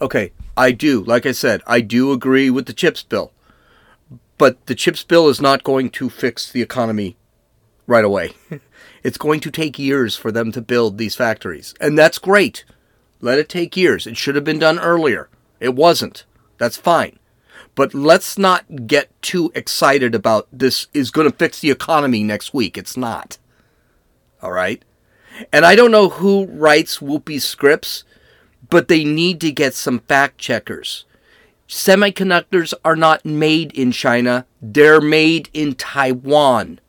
Okay, 0.01 0.31
I 0.55 0.71
do. 0.71 1.01
Like 1.03 1.25
I 1.25 1.31
said, 1.31 1.61
I 1.65 1.81
do 1.81 2.11
agree 2.11 2.49
with 2.49 2.65
the 2.65 2.73
chips 2.73 3.03
bill. 3.03 3.31
But 4.37 4.65
the 4.65 4.75
chips 4.75 5.03
bill 5.03 5.29
is 5.29 5.41
not 5.41 5.63
going 5.63 5.89
to 5.91 6.09
fix 6.09 6.51
the 6.51 6.61
economy 6.61 7.17
right 7.87 8.05
away. 8.05 8.33
it's 9.03 9.17
going 9.17 9.39
to 9.41 9.51
take 9.51 9.79
years 9.79 10.15
for 10.15 10.31
them 10.31 10.51
to 10.51 10.61
build 10.61 10.97
these 10.97 11.15
factories. 11.15 11.73
And 11.79 11.97
that's 11.97 12.17
great. 12.17 12.65
Let 13.21 13.39
it 13.39 13.49
take 13.49 13.77
years. 13.77 14.05
It 14.05 14.17
should 14.17 14.35
have 14.35 14.43
been 14.43 14.59
done 14.59 14.79
earlier. 14.79 15.29
It 15.59 15.75
wasn't. 15.75 16.25
That's 16.57 16.77
fine. 16.77 17.19
But 17.75 17.93
let's 17.93 18.37
not 18.37 18.87
get 18.87 19.09
too 19.21 19.51
excited 19.55 20.13
about 20.13 20.47
this 20.51 20.87
is 20.93 21.09
going 21.09 21.29
to 21.29 21.35
fix 21.35 21.59
the 21.59 21.71
economy 21.71 22.23
next 22.23 22.53
week. 22.53 22.77
It's 22.77 22.97
not. 22.97 23.37
All 24.41 24.51
right? 24.51 24.83
And 25.51 25.65
I 25.65 25.75
don't 25.75 25.91
know 25.91 26.09
who 26.09 26.45
writes 26.45 26.99
Whoopi's 26.99 27.43
scripts 27.43 28.03
but 28.73 28.87
they 28.87 29.03
need 29.03 29.39
to 29.39 29.51
get 29.51 29.75
some 29.75 29.99
fact 29.99 30.39
checkers. 30.39 31.05
Semiconductors 31.69 32.73
are 32.83 32.95
not 32.95 33.23
made 33.23 33.71
in 33.73 33.91
China, 33.91 34.47
they're 34.63 34.99
made 34.99 35.47
in 35.53 35.75
Taiwan. 35.75 36.79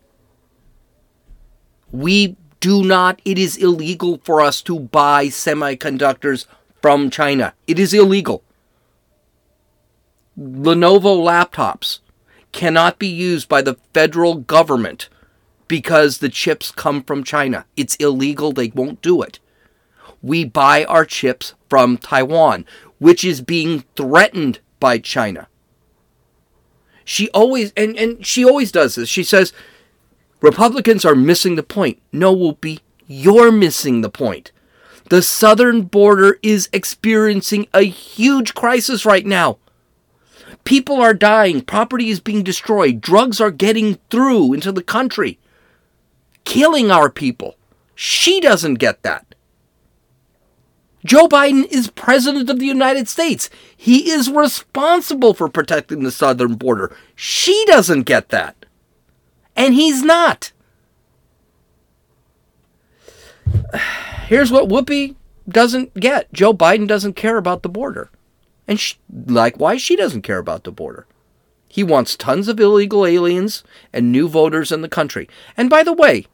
We 1.92 2.38
do 2.60 2.82
not, 2.82 3.20
it 3.26 3.38
is 3.38 3.58
illegal 3.58 4.18
for 4.24 4.40
us 4.40 4.62
to 4.62 4.80
buy 4.80 5.26
semiconductors 5.26 6.46
from 6.80 7.10
China. 7.10 7.52
It 7.66 7.78
is 7.78 7.92
illegal. 7.92 8.42
Lenovo 10.38 11.22
laptops 11.22 11.98
cannot 12.50 12.98
be 12.98 13.08
used 13.08 13.46
by 13.46 13.60
the 13.60 13.76
federal 13.92 14.36
government 14.36 15.10
because 15.68 16.16
the 16.16 16.30
chips 16.30 16.70
come 16.70 17.02
from 17.02 17.22
China. 17.22 17.66
It's 17.76 17.96
illegal. 17.96 18.52
They 18.52 18.68
won't 18.68 19.02
do 19.02 19.20
it 19.20 19.38
we 20.24 20.42
buy 20.42 20.84
our 20.84 21.04
chips 21.04 21.54
from 21.68 21.98
Taiwan, 21.98 22.64
which 22.98 23.24
is 23.24 23.42
being 23.42 23.84
threatened 23.94 24.58
by 24.80 24.98
China. 24.98 25.48
She 27.04 27.28
always 27.30 27.72
and, 27.76 27.96
and 27.98 28.24
she 28.26 28.42
always 28.44 28.72
does 28.72 28.94
this. 28.94 29.08
She 29.10 29.22
says 29.22 29.52
Republicans 30.40 31.04
are 31.04 31.14
missing 31.14 31.56
the 31.56 31.62
point. 31.62 32.00
No, 32.10 32.34
Whoopi, 32.34 32.80
you're 33.06 33.52
missing 33.52 34.00
the 34.00 34.08
point. 34.08 34.50
The 35.10 35.20
southern 35.20 35.82
border 35.82 36.38
is 36.42 36.70
experiencing 36.72 37.68
a 37.74 37.82
huge 37.82 38.54
crisis 38.54 39.04
right 39.04 39.26
now. 39.26 39.58
People 40.64 41.02
are 41.02 41.12
dying, 41.12 41.60
property 41.60 42.08
is 42.08 42.20
being 42.20 42.42
destroyed, 42.42 43.02
drugs 43.02 43.38
are 43.38 43.50
getting 43.50 43.96
through 44.08 44.54
into 44.54 44.72
the 44.72 44.82
country, 44.82 45.38
killing 46.44 46.90
our 46.90 47.10
people. 47.10 47.56
She 47.94 48.40
doesn't 48.40 48.76
get 48.76 49.02
that. 49.02 49.33
Joe 51.04 51.28
Biden 51.28 51.66
is 51.70 51.90
president 51.90 52.48
of 52.48 52.58
the 52.58 52.66
United 52.66 53.08
States. 53.08 53.50
He 53.76 54.10
is 54.10 54.30
responsible 54.30 55.34
for 55.34 55.48
protecting 55.48 56.02
the 56.02 56.10
southern 56.10 56.54
border. 56.54 56.96
She 57.14 57.64
doesn't 57.66 58.02
get 58.02 58.30
that. 58.30 58.64
And 59.54 59.74
he's 59.74 60.02
not. 60.02 60.52
Here's 64.26 64.50
what 64.50 64.68
Whoopi 64.68 65.14
doesn't 65.46 65.92
get 65.94 66.32
Joe 66.32 66.54
Biden 66.54 66.86
doesn't 66.86 67.14
care 67.14 67.36
about 67.36 67.62
the 67.62 67.68
border. 67.68 68.10
And 68.66 68.80
she, 68.80 68.96
likewise, 69.26 69.82
she 69.82 69.96
doesn't 69.96 70.22
care 70.22 70.38
about 70.38 70.64
the 70.64 70.72
border. 70.72 71.06
He 71.68 71.84
wants 71.84 72.16
tons 72.16 72.48
of 72.48 72.58
illegal 72.58 73.04
aliens 73.04 73.62
and 73.92 74.10
new 74.10 74.28
voters 74.28 74.72
in 74.72 74.80
the 74.80 74.88
country. 74.88 75.28
And 75.56 75.68
by 75.68 75.82
the 75.82 75.92
way, 75.92 76.26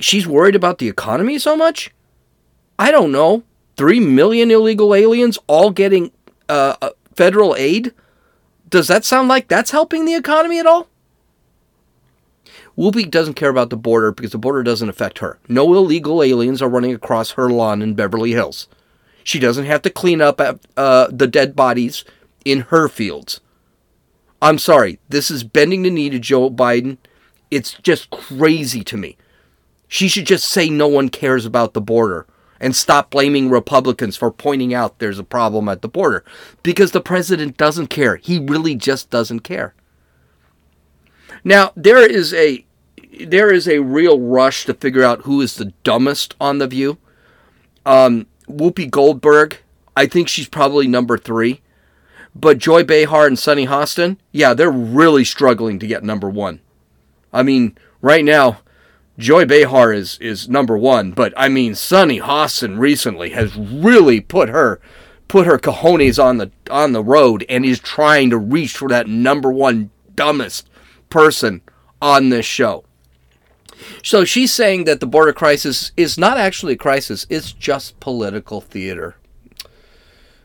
she's 0.00 0.26
worried 0.26 0.56
about 0.56 0.78
the 0.78 0.88
economy 0.88 1.38
so 1.38 1.56
much? 1.56 1.92
I 2.76 2.90
don't 2.90 3.12
know. 3.12 3.44
Three 3.76 4.00
million 4.00 4.50
illegal 4.50 4.94
aliens 4.94 5.38
all 5.46 5.70
getting 5.70 6.12
uh, 6.48 6.76
uh, 6.80 6.90
federal 7.14 7.56
aid? 7.56 7.92
Does 8.68 8.88
that 8.88 9.04
sound 9.04 9.28
like 9.28 9.48
that's 9.48 9.70
helping 9.70 10.04
the 10.04 10.14
economy 10.14 10.58
at 10.58 10.66
all? 10.66 10.88
Whoopi 12.76 13.08
doesn't 13.08 13.34
care 13.34 13.50
about 13.50 13.70
the 13.70 13.76
border 13.76 14.10
because 14.10 14.32
the 14.32 14.38
border 14.38 14.62
doesn't 14.62 14.88
affect 14.88 15.18
her. 15.20 15.38
No 15.48 15.72
illegal 15.74 16.22
aliens 16.22 16.60
are 16.60 16.68
running 16.68 16.92
across 16.92 17.32
her 17.32 17.48
lawn 17.48 17.82
in 17.82 17.94
Beverly 17.94 18.32
Hills. 18.32 18.68
She 19.22 19.38
doesn't 19.38 19.64
have 19.66 19.82
to 19.82 19.90
clean 19.90 20.20
up 20.20 20.40
uh, 20.76 21.08
the 21.10 21.26
dead 21.26 21.54
bodies 21.54 22.04
in 22.44 22.62
her 22.62 22.88
fields. 22.88 23.40
I'm 24.42 24.58
sorry, 24.58 24.98
this 25.08 25.30
is 25.30 25.44
bending 25.44 25.82
the 25.82 25.90
knee 25.90 26.10
to 26.10 26.18
Joe 26.18 26.50
Biden. 26.50 26.98
It's 27.50 27.74
just 27.74 28.10
crazy 28.10 28.82
to 28.84 28.96
me. 28.96 29.16
She 29.88 30.08
should 30.08 30.26
just 30.26 30.48
say 30.48 30.68
no 30.68 30.88
one 30.88 31.08
cares 31.08 31.46
about 31.46 31.72
the 31.72 31.80
border 31.80 32.26
and 32.64 32.74
stop 32.74 33.10
blaming 33.10 33.50
Republicans 33.50 34.16
for 34.16 34.30
pointing 34.30 34.72
out 34.72 34.98
there's 34.98 35.18
a 35.18 35.22
problem 35.22 35.68
at 35.68 35.82
the 35.82 35.88
border 35.88 36.24
because 36.62 36.92
the 36.92 37.00
president 37.00 37.58
doesn't 37.58 37.88
care. 37.88 38.16
He 38.16 38.38
really 38.38 38.74
just 38.74 39.10
doesn't 39.10 39.40
care. 39.40 39.74
Now, 41.44 41.72
there 41.76 42.10
is 42.10 42.32
a 42.32 42.64
there 43.20 43.52
is 43.52 43.68
a 43.68 43.80
real 43.80 44.18
rush 44.18 44.64
to 44.64 44.72
figure 44.72 45.04
out 45.04 45.20
who 45.20 45.42
is 45.42 45.56
the 45.56 45.74
dumbest 45.84 46.36
on 46.40 46.56
the 46.56 46.66
view. 46.66 46.96
Um, 47.84 48.28
Whoopi 48.48 48.90
Goldberg, 48.90 49.58
I 49.94 50.06
think 50.06 50.28
she's 50.28 50.48
probably 50.48 50.88
number 50.88 51.18
three. 51.18 51.60
But 52.34 52.56
Joy 52.56 52.82
Behar 52.82 53.26
and 53.26 53.38
Sunny 53.38 53.66
Hostin, 53.66 54.16
yeah, 54.32 54.54
they're 54.54 54.70
really 54.72 55.22
struggling 55.22 55.78
to 55.80 55.86
get 55.86 56.02
number 56.02 56.30
one. 56.30 56.60
I 57.30 57.42
mean, 57.42 57.76
right 58.00 58.24
now, 58.24 58.60
Joy 59.16 59.44
Behar 59.44 59.92
is, 59.92 60.18
is 60.18 60.48
number 60.48 60.76
one, 60.76 61.12
but 61.12 61.32
I 61.36 61.48
mean, 61.48 61.74
Sunny 61.74 62.18
Hostin 62.18 62.78
recently 62.78 63.30
has 63.30 63.54
really 63.56 64.20
put 64.20 64.48
her 64.48 64.80
put 65.28 65.46
her 65.46 65.58
cojones 65.58 66.22
on 66.22 66.38
the 66.38 66.50
on 66.70 66.92
the 66.92 67.02
road 67.02 67.44
and 67.48 67.64
is 67.64 67.80
trying 67.80 68.30
to 68.30 68.38
reach 68.38 68.76
for 68.76 68.88
that 68.88 69.08
number 69.08 69.50
one 69.50 69.90
dumbest 70.14 70.68
person 71.10 71.62
on 72.02 72.28
this 72.28 72.44
show. 72.44 72.84
So 74.02 74.24
she's 74.24 74.52
saying 74.52 74.84
that 74.84 75.00
the 75.00 75.06
border 75.06 75.32
crisis 75.32 75.92
is 75.96 76.18
not 76.18 76.38
actually 76.38 76.74
a 76.74 76.76
crisis, 76.76 77.26
it's 77.28 77.52
just 77.52 77.98
political 78.00 78.60
theater. 78.60 79.16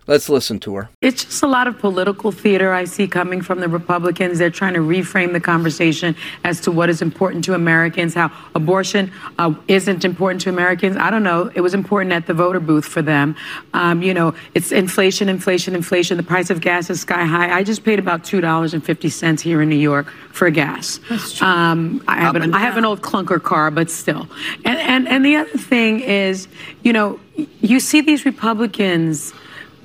Let's 0.09 0.27
listen 0.27 0.59
to 0.61 0.73
her. 0.73 0.89
It's 1.01 1.23
just 1.23 1.43
a 1.43 1.47
lot 1.47 1.67
of 1.67 1.77
political 1.77 2.31
theater 2.31 2.73
I 2.73 2.85
see 2.85 3.07
coming 3.07 3.43
from 3.43 3.59
the 3.59 3.67
Republicans. 3.67 4.39
They're 4.39 4.49
trying 4.49 4.73
to 4.73 4.79
reframe 4.79 5.33
the 5.33 5.39
conversation 5.39 6.15
as 6.43 6.59
to 6.61 6.71
what 6.71 6.89
is 6.89 7.03
important 7.03 7.45
to 7.45 7.53
Americans, 7.53 8.15
how 8.15 8.31
abortion 8.55 9.11
uh, 9.37 9.53
isn't 9.67 10.03
important 10.03 10.41
to 10.41 10.49
Americans. 10.49 10.97
I 10.97 11.11
don't 11.11 11.21
know. 11.21 11.51
It 11.53 11.61
was 11.61 11.75
important 11.75 12.11
at 12.11 12.25
the 12.25 12.33
voter 12.33 12.59
booth 12.59 12.85
for 12.85 13.03
them. 13.03 13.35
Um, 13.75 14.01
you 14.01 14.15
know, 14.15 14.33
it's 14.55 14.71
inflation, 14.71 15.29
inflation, 15.29 15.75
inflation. 15.75 16.17
The 16.17 16.23
price 16.23 16.49
of 16.49 16.59
gas 16.59 16.89
is 16.89 17.01
sky 17.01 17.25
high. 17.25 17.55
I 17.55 17.63
just 17.63 17.83
paid 17.83 17.99
about 17.99 18.23
$2.50 18.23 19.41
here 19.41 19.61
in 19.61 19.69
New 19.69 19.75
York 19.75 20.09
for 20.31 20.49
gas. 20.49 20.99
That's 21.07 21.33
true. 21.33 21.45
Um, 21.45 22.03
I, 22.07 22.19
have 22.21 22.35
an, 22.35 22.55
I 22.55 22.61
have 22.61 22.77
an 22.77 22.85
old 22.85 23.01
clunker 23.01 23.39
car, 23.43 23.69
but 23.69 23.91
still. 23.91 24.27
And, 24.65 24.79
and, 24.79 25.07
and 25.07 25.23
the 25.23 25.35
other 25.35 25.49
thing 25.51 25.99
is, 25.99 26.47
you 26.81 26.93
know, 26.93 27.19
you 27.61 27.79
see 27.79 28.01
these 28.01 28.25
Republicans 28.25 29.35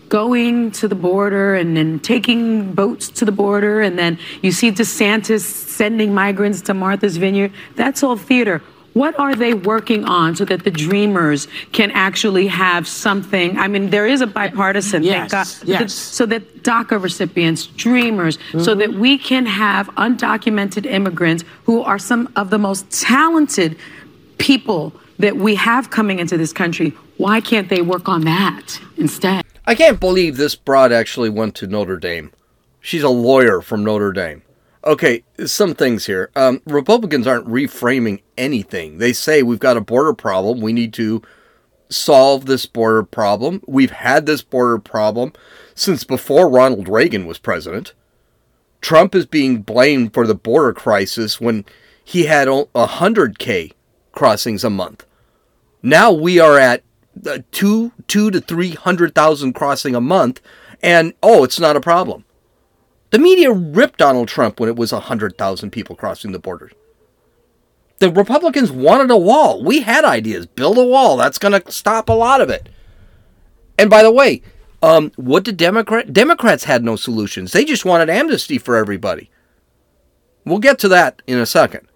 going 0.08 0.70
to 0.72 0.88
the 0.88 0.94
border 0.94 1.54
and 1.54 1.76
then 1.76 2.00
taking 2.00 2.72
boats 2.72 3.08
to 3.08 3.24
the 3.24 3.32
border, 3.32 3.80
and 3.80 3.98
then 3.98 4.18
you 4.42 4.52
see 4.52 4.70
DeSantis 4.70 5.40
sending 5.40 6.14
migrants 6.14 6.60
to 6.62 6.74
Martha's 6.74 7.16
Vineyard. 7.16 7.52
That's 7.76 8.02
all 8.02 8.16
theater. 8.16 8.62
What 8.94 9.18
are 9.18 9.34
they 9.34 9.54
working 9.54 10.04
on 10.04 10.36
so 10.36 10.44
that 10.44 10.62
the 10.62 10.70
dreamers 10.70 11.48
can 11.72 11.90
actually 11.90 12.46
have 12.46 12.86
something? 12.86 13.58
I 13.58 13.66
mean, 13.66 13.90
there 13.90 14.06
is 14.06 14.20
a 14.20 14.26
bipartisan, 14.26 15.02
yes, 15.02 15.32
God, 15.32 15.68
yes. 15.68 15.92
so 15.92 16.26
that 16.26 16.62
DACA 16.62 17.02
recipients, 17.02 17.66
dreamers, 17.66 18.36
mm-hmm. 18.36 18.60
so 18.60 18.76
that 18.76 18.94
we 18.94 19.18
can 19.18 19.46
have 19.46 19.88
undocumented 19.96 20.86
immigrants 20.86 21.42
who 21.64 21.82
are 21.82 21.98
some 21.98 22.32
of 22.36 22.50
the 22.50 22.58
most 22.58 22.88
talented 22.92 23.76
people 24.38 24.92
that 25.18 25.36
we 25.36 25.56
have 25.56 25.90
coming 25.90 26.20
into 26.20 26.36
this 26.36 26.52
country. 26.52 26.90
Why 27.16 27.40
can't 27.40 27.68
they 27.68 27.82
work 27.82 28.08
on 28.08 28.22
that 28.22 28.80
instead? 28.96 29.43
I 29.66 29.74
can't 29.74 30.00
believe 30.00 30.36
this 30.36 30.54
broad 30.54 30.92
actually 30.92 31.30
went 31.30 31.54
to 31.56 31.66
Notre 31.66 31.96
Dame. 31.96 32.32
She's 32.80 33.02
a 33.02 33.08
lawyer 33.08 33.62
from 33.62 33.82
Notre 33.82 34.12
Dame. 34.12 34.42
Okay, 34.84 35.24
some 35.46 35.74
things 35.74 36.04
here. 36.04 36.30
Um, 36.36 36.60
Republicans 36.66 37.26
aren't 37.26 37.48
reframing 37.48 38.20
anything. 38.36 38.98
They 38.98 39.14
say 39.14 39.42
we've 39.42 39.58
got 39.58 39.78
a 39.78 39.80
border 39.80 40.12
problem. 40.12 40.60
We 40.60 40.74
need 40.74 40.92
to 40.94 41.22
solve 41.88 42.44
this 42.44 42.66
border 42.66 43.02
problem. 43.02 43.62
We've 43.66 43.90
had 43.90 44.26
this 44.26 44.42
border 44.42 44.78
problem 44.78 45.32
since 45.74 46.04
before 46.04 46.50
Ronald 46.50 46.88
Reagan 46.88 47.24
was 47.24 47.38
president. 47.38 47.94
Trump 48.82 49.14
is 49.14 49.24
being 49.24 49.62
blamed 49.62 50.12
for 50.12 50.26
the 50.26 50.34
border 50.34 50.74
crisis 50.74 51.40
when 51.40 51.64
he 52.04 52.26
had 52.26 52.48
100K 52.48 53.72
crossings 54.12 54.62
a 54.62 54.68
month. 54.68 55.06
Now 55.82 56.12
we 56.12 56.38
are 56.38 56.58
at 56.58 56.82
uh, 57.26 57.38
two 57.50 57.92
two 58.06 58.30
to 58.30 58.40
three 58.40 58.70
hundred 58.70 59.14
thousand 59.14 59.52
crossing 59.54 59.94
a 59.94 60.00
month, 60.00 60.40
and 60.82 61.14
oh, 61.22 61.44
it's 61.44 61.60
not 61.60 61.76
a 61.76 61.80
problem. 61.80 62.24
The 63.10 63.18
media 63.18 63.52
ripped 63.52 63.98
Donald 63.98 64.28
Trump 64.28 64.58
when 64.58 64.68
it 64.68 64.76
was 64.76 64.90
hundred 64.90 65.38
thousand 65.38 65.70
people 65.70 65.96
crossing 65.96 66.32
the 66.32 66.38
border. 66.38 66.70
The 67.98 68.10
Republicans 68.10 68.72
wanted 68.72 69.10
a 69.10 69.16
wall. 69.16 69.62
We 69.62 69.82
had 69.82 70.04
ideas. 70.04 70.46
Build 70.46 70.78
a 70.78 70.84
wall. 70.84 71.16
That's 71.16 71.38
going 71.38 71.58
to 71.60 71.72
stop 71.72 72.08
a 72.08 72.12
lot 72.12 72.40
of 72.40 72.50
it. 72.50 72.68
And 73.78 73.88
by 73.88 74.02
the 74.02 74.10
way, 74.10 74.42
um, 74.82 75.12
what 75.16 75.44
did 75.44 75.56
Democrat 75.56 76.12
Democrats 76.12 76.64
had 76.64 76.84
no 76.84 76.96
solutions. 76.96 77.52
They 77.52 77.64
just 77.64 77.86
wanted 77.86 78.10
amnesty 78.10 78.58
for 78.58 78.76
everybody. 78.76 79.30
We'll 80.44 80.58
get 80.58 80.78
to 80.80 80.88
that 80.88 81.22
in 81.26 81.38
a 81.38 81.46
second. 81.46 81.88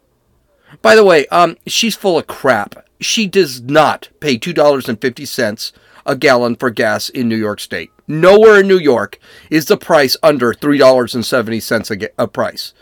By 0.81 0.95
the 0.95 1.05
way, 1.05 1.27
um, 1.27 1.57
she's 1.67 1.95
full 1.95 2.19
of 2.19 2.27
crap 2.27 2.88
she 3.01 3.27
does 3.27 3.61
not 3.63 4.09
pay 4.21 4.39
$2.50 4.39 5.73
a 6.07 6.17
gallon 6.17 6.57
for 6.57 6.71
gas 6.71 7.09
in 7.09 7.29
New 7.29 7.37
York 7.37 7.61
State. 7.61 7.91
Nowhere 8.07 8.61
in 8.61 8.69
New 8.69 8.79
York 8.79 9.19
is 9.51 9.67
the 9.67 9.77
price 9.77 10.17
under 10.23 10.53
$3.70 10.55 12.03
a, 12.03 12.23
a 12.23 12.29
price. 12.29 12.73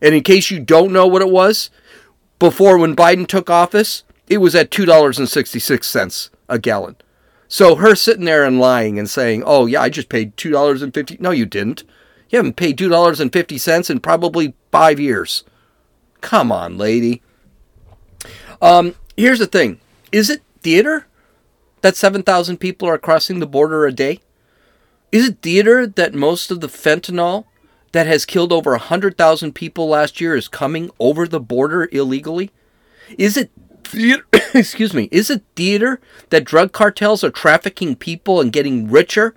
And 0.00 0.14
in 0.14 0.22
case 0.22 0.50
you 0.50 0.60
don't 0.60 0.92
know 0.92 1.06
what 1.06 1.22
it 1.22 1.30
was, 1.30 1.70
before 2.38 2.78
when 2.78 2.94
Biden 2.94 3.26
took 3.26 3.50
office, 3.50 4.04
it 4.28 4.38
was 4.38 4.54
at 4.54 4.70
$2.66 4.70 6.30
a 6.48 6.58
gallon. 6.58 6.96
So 7.48 7.76
her 7.76 7.94
sitting 7.94 8.24
there 8.24 8.44
and 8.44 8.58
lying 8.58 8.98
and 8.98 9.08
saying, 9.08 9.42
"Oh 9.46 9.66
yeah, 9.66 9.80
I 9.80 9.88
just 9.88 10.08
paid 10.08 10.36
two 10.36 10.50
dollars 10.50 10.82
and 10.82 10.92
fifty. 10.92 11.16
No, 11.20 11.30
you 11.30 11.46
didn't. 11.46 11.84
You 12.28 12.38
haven't 12.38 12.56
paid 12.56 12.76
two 12.76 12.88
dollars 12.88 13.20
and 13.20 13.32
fifty 13.32 13.56
cents 13.56 13.88
in 13.88 14.00
probably 14.00 14.54
five 14.72 14.98
years. 14.98 15.44
Come 16.20 16.50
on, 16.50 16.76
lady. 16.76 17.22
Um, 18.60 18.96
here's 19.16 19.38
the 19.38 19.46
thing 19.46 19.80
is 20.12 20.30
it 20.30 20.42
theater 20.60 21.06
that 21.80 21.96
7,000 21.96 22.58
people 22.58 22.88
are 22.88 22.98
crossing 22.98 23.38
the 23.38 23.46
border 23.46 23.86
a 23.86 23.92
day? 23.92 24.20
Is 25.12 25.28
it 25.28 25.42
theater 25.42 25.86
that 25.86 26.14
most 26.14 26.50
of 26.50 26.60
the 26.60 26.66
fentanyl 26.66 27.44
that 27.92 28.06
has 28.06 28.26
killed 28.26 28.52
over 28.52 28.72
100,000 28.72 29.54
people 29.54 29.88
last 29.88 30.20
year 30.20 30.34
is 30.34 30.48
coming 30.48 30.90
over 30.98 31.26
the 31.26 31.40
border 31.40 31.88
illegally? 31.92 32.50
Is 33.16 33.36
it 33.36 33.50
theater, 33.84 34.26
excuse 34.54 34.92
me, 34.92 35.08
is 35.12 35.30
it 35.30 35.42
theater 35.54 36.00
that 36.30 36.44
drug 36.44 36.72
cartels 36.72 37.22
are 37.22 37.30
trafficking 37.30 37.96
people 37.96 38.40
and 38.40 38.52
getting 38.52 38.90
richer 38.90 39.34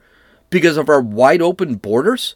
because 0.50 0.78
of 0.78 0.90
our 0.90 1.02
wide 1.02 1.42
open 1.42 1.76
borders? 1.76 2.36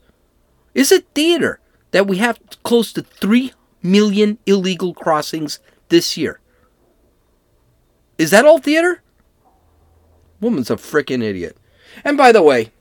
Is 0.73 0.91
it 0.91 1.07
theater 1.15 1.59
that 1.91 2.07
we 2.07 2.17
have 2.17 2.39
close 2.63 2.93
to 2.93 3.01
3 3.01 3.53
million 3.81 4.37
illegal 4.45 4.93
crossings 4.93 5.59
this 5.89 6.17
year? 6.17 6.39
Is 8.17 8.31
that 8.31 8.45
all 8.45 8.59
theater? 8.59 9.01
Woman's 10.39 10.69
a 10.69 10.75
freaking 10.75 11.23
idiot. 11.23 11.57
And 12.03 12.17
by 12.17 12.31
the 12.31 12.41
way, 12.41 12.71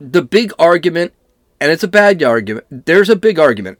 the 0.00 0.22
big 0.22 0.52
argument, 0.58 1.12
and 1.60 1.70
it's 1.70 1.82
a 1.82 1.88
bad 1.88 2.22
argument, 2.22 2.66
there's 2.70 3.10
a 3.10 3.16
big 3.16 3.38
argument, 3.38 3.78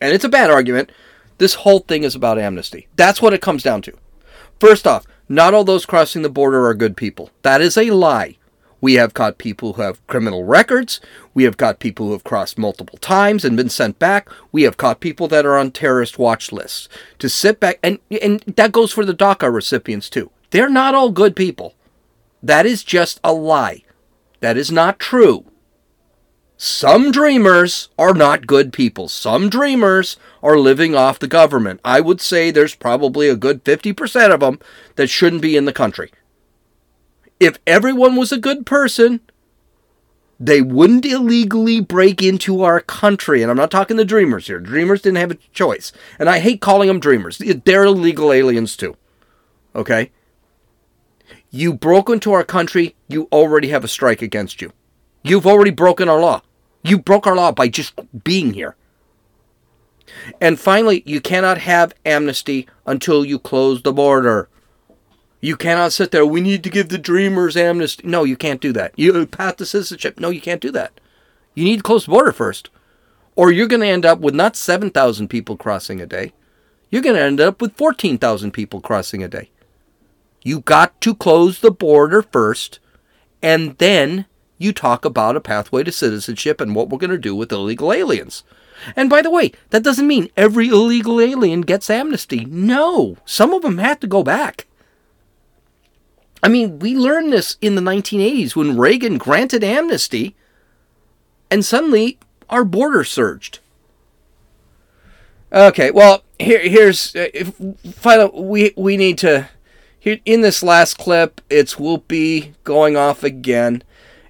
and 0.00 0.12
it's 0.12 0.24
a 0.24 0.28
bad 0.28 0.50
argument. 0.50 0.90
This 1.38 1.54
whole 1.54 1.80
thing 1.80 2.04
is 2.04 2.14
about 2.14 2.38
amnesty. 2.38 2.88
That's 2.96 3.20
what 3.20 3.34
it 3.34 3.42
comes 3.42 3.62
down 3.62 3.82
to. 3.82 3.92
First 4.58 4.86
off, 4.86 5.06
not 5.28 5.54
all 5.54 5.64
those 5.64 5.86
crossing 5.86 6.22
the 6.22 6.30
border 6.30 6.66
are 6.66 6.74
good 6.74 6.96
people. 6.96 7.30
That 7.42 7.60
is 7.60 7.76
a 7.76 7.90
lie. 7.90 8.36
We 8.80 8.94
have 8.94 9.14
caught 9.14 9.38
people 9.38 9.74
who 9.74 9.82
have 9.82 10.06
criminal 10.06 10.44
records. 10.44 11.00
We 11.34 11.44
have 11.44 11.56
caught 11.56 11.78
people 11.78 12.06
who 12.06 12.12
have 12.12 12.24
crossed 12.24 12.58
multiple 12.58 12.98
times 12.98 13.44
and 13.44 13.56
been 13.56 13.70
sent 13.70 13.98
back. 13.98 14.28
We 14.52 14.62
have 14.62 14.76
caught 14.76 15.00
people 15.00 15.28
that 15.28 15.46
are 15.46 15.56
on 15.56 15.70
terrorist 15.70 16.18
watch 16.18 16.52
lists. 16.52 16.88
To 17.18 17.28
sit 17.28 17.58
back, 17.58 17.78
and, 17.82 17.98
and 18.22 18.40
that 18.40 18.72
goes 18.72 18.92
for 18.92 19.04
the 19.04 19.14
DACA 19.14 19.52
recipients 19.52 20.10
too. 20.10 20.30
They're 20.50 20.68
not 20.68 20.94
all 20.94 21.10
good 21.10 21.34
people. 21.34 21.74
That 22.42 22.66
is 22.66 22.84
just 22.84 23.18
a 23.24 23.32
lie. 23.32 23.82
That 24.40 24.56
is 24.56 24.70
not 24.70 24.98
true. 24.98 25.46
Some 26.58 27.10
dreamers 27.10 27.90
are 27.98 28.14
not 28.14 28.46
good 28.46 28.72
people. 28.72 29.08
Some 29.08 29.50
dreamers 29.50 30.16
are 30.42 30.58
living 30.58 30.94
off 30.94 31.18
the 31.18 31.26
government. 31.26 31.80
I 31.84 32.00
would 32.00 32.20
say 32.20 32.50
there's 32.50 32.74
probably 32.74 33.28
a 33.28 33.36
good 33.36 33.62
50% 33.64 34.32
of 34.32 34.40
them 34.40 34.58
that 34.94 35.08
shouldn't 35.08 35.42
be 35.42 35.56
in 35.56 35.66
the 35.66 35.72
country 35.72 36.12
if 37.38 37.58
everyone 37.66 38.16
was 38.16 38.32
a 38.32 38.38
good 38.38 38.66
person, 38.66 39.20
they 40.38 40.60
wouldn't 40.60 41.06
illegally 41.06 41.80
break 41.80 42.22
into 42.22 42.62
our 42.62 42.80
country. 42.80 43.42
And 43.42 43.50
I'm 43.50 43.56
not 43.56 43.70
talking 43.70 43.96
the 43.96 44.04
dreamers 44.04 44.46
here. 44.46 44.60
Dreamers 44.60 45.02
didn't 45.02 45.18
have 45.18 45.30
a 45.30 45.38
choice. 45.52 45.92
And 46.18 46.28
I 46.28 46.40
hate 46.40 46.60
calling 46.60 46.88
them 46.88 47.00
dreamers. 47.00 47.38
They're 47.38 47.84
illegal 47.84 48.32
aliens 48.32 48.76
too. 48.76 48.96
Okay? 49.74 50.10
You 51.50 51.72
broke 51.72 52.10
into 52.10 52.32
our 52.32 52.44
country, 52.44 52.96
you 53.08 53.28
already 53.32 53.68
have 53.68 53.84
a 53.84 53.88
strike 53.88 54.20
against 54.20 54.60
you. 54.60 54.72
You've 55.22 55.46
already 55.46 55.70
broken 55.70 56.08
our 56.08 56.20
law. 56.20 56.42
You 56.82 56.98
broke 56.98 57.26
our 57.26 57.34
law 57.34 57.52
by 57.52 57.68
just 57.68 57.94
being 58.24 58.54
here. 58.54 58.76
And 60.40 60.58
finally, 60.60 61.02
you 61.06 61.20
cannot 61.20 61.58
have 61.58 61.94
amnesty 62.04 62.68
until 62.84 63.24
you 63.24 63.38
close 63.38 63.82
the 63.82 63.92
border. 63.92 64.48
You 65.46 65.54
cannot 65.56 65.92
sit 65.92 66.10
there. 66.10 66.26
We 66.26 66.40
need 66.40 66.64
to 66.64 66.70
give 66.70 66.88
the 66.88 66.98
dreamers 66.98 67.56
amnesty. 67.56 68.04
No, 68.04 68.24
you 68.24 68.36
can't 68.36 68.60
do 68.60 68.72
that. 68.72 68.92
You 68.96 69.24
path 69.26 69.58
to 69.58 69.64
citizenship. 69.64 70.18
No, 70.18 70.28
you 70.28 70.40
can't 70.40 70.60
do 70.60 70.72
that. 70.72 70.98
You 71.54 71.62
need 71.62 71.76
to 71.76 71.82
close 71.84 72.04
the 72.04 72.10
border 72.10 72.32
first, 72.32 72.68
or 73.36 73.52
you're 73.52 73.68
going 73.68 73.82
to 73.82 73.86
end 73.86 74.04
up 74.04 74.18
with 74.18 74.34
not 74.34 74.56
seven 74.56 74.90
thousand 74.90 75.28
people 75.28 75.56
crossing 75.56 76.00
a 76.00 76.06
day. 76.06 76.32
You're 76.90 77.00
going 77.00 77.14
to 77.14 77.22
end 77.22 77.40
up 77.40 77.60
with 77.60 77.76
fourteen 77.76 78.18
thousand 78.18 78.54
people 78.54 78.80
crossing 78.80 79.22
a 79.22 79.28
day. 79.28 79.50
You 80.42 80.62
got 80.62 81.00
to 81.02 81.14
close 81.14 81.60
the 81.60 81.70
border 81.70 82.22
first, 82.22 82.80
and 83.40 83.78
then 83.78 84.26
you 84.58 84.72
talk 84.72 85.04
about 85.04 85.36
a 85.36 85.40
pathway 85.40 85.84
to 85.84 85.92
citizenship 85.92 86.60
and 86.60 86.74
what 86.74 86.88
we're 86.88 86.98
going 86.98 87.10
to 87.10 87.18
do 87.18 87.36
with 87.36 87.52
illegal 87.52 87.92
aliens. 87.92 88.42
And 88.96 89.08
by 89.08 89.22
the 89.22 89.30
way, 89.30 89.52
that 89.70 89.84
doesn't 89.84 90.08
mean 90.08 90.28
every 90.36 90.66
illegal 90.70 91.20
alien 91.20 91.60
gets 91.60 91.88
amnesty. 91.88 92.44
No, 92.46 93.18
some 93.24 93.54
of 93.54 93.62
them 93.62 93.78
have 93.78 94.00
to 94.00 94.08
go 94.08 94.24
back. 94.24 94.66
I 96.42 96.48
mean, 96.48 96.78
we 96.78 96.94
learned 96.94 97.32
this 97.32 97.56
in 97.60 97.74
the 97.74 97.82
1980s 97.82 98.54
when 98.54 98.76
Reagan 98.76 99.18
granted 99.18 99.64
amnesty, 99.64 100.36
and 101.50 101.64
suddenly 101.64 102.18
our 102.48 102.64
border 102.64 103.04
surged. 103.04 103.60
Okay, 105.52 105.90
well, 105.90 106.22
here, 106.38 106.60
here's 106.60 107.14
uh, 107.14 107.28
final. 107.92 108.44
We 108.44 108.74
we 108.76 108.96
need 108.96 109.18
to. 109.18 109.48
Here 109.98 110.20
in 110.24 110.40
this 110.40 110.62
last 110.62 110.98
clip, 110.98 111.40
it's 111.50 111.76
Whoopi 111.76 112.54
going 112.62 112.96
off 112.96 113.24
again, 113.24 113.82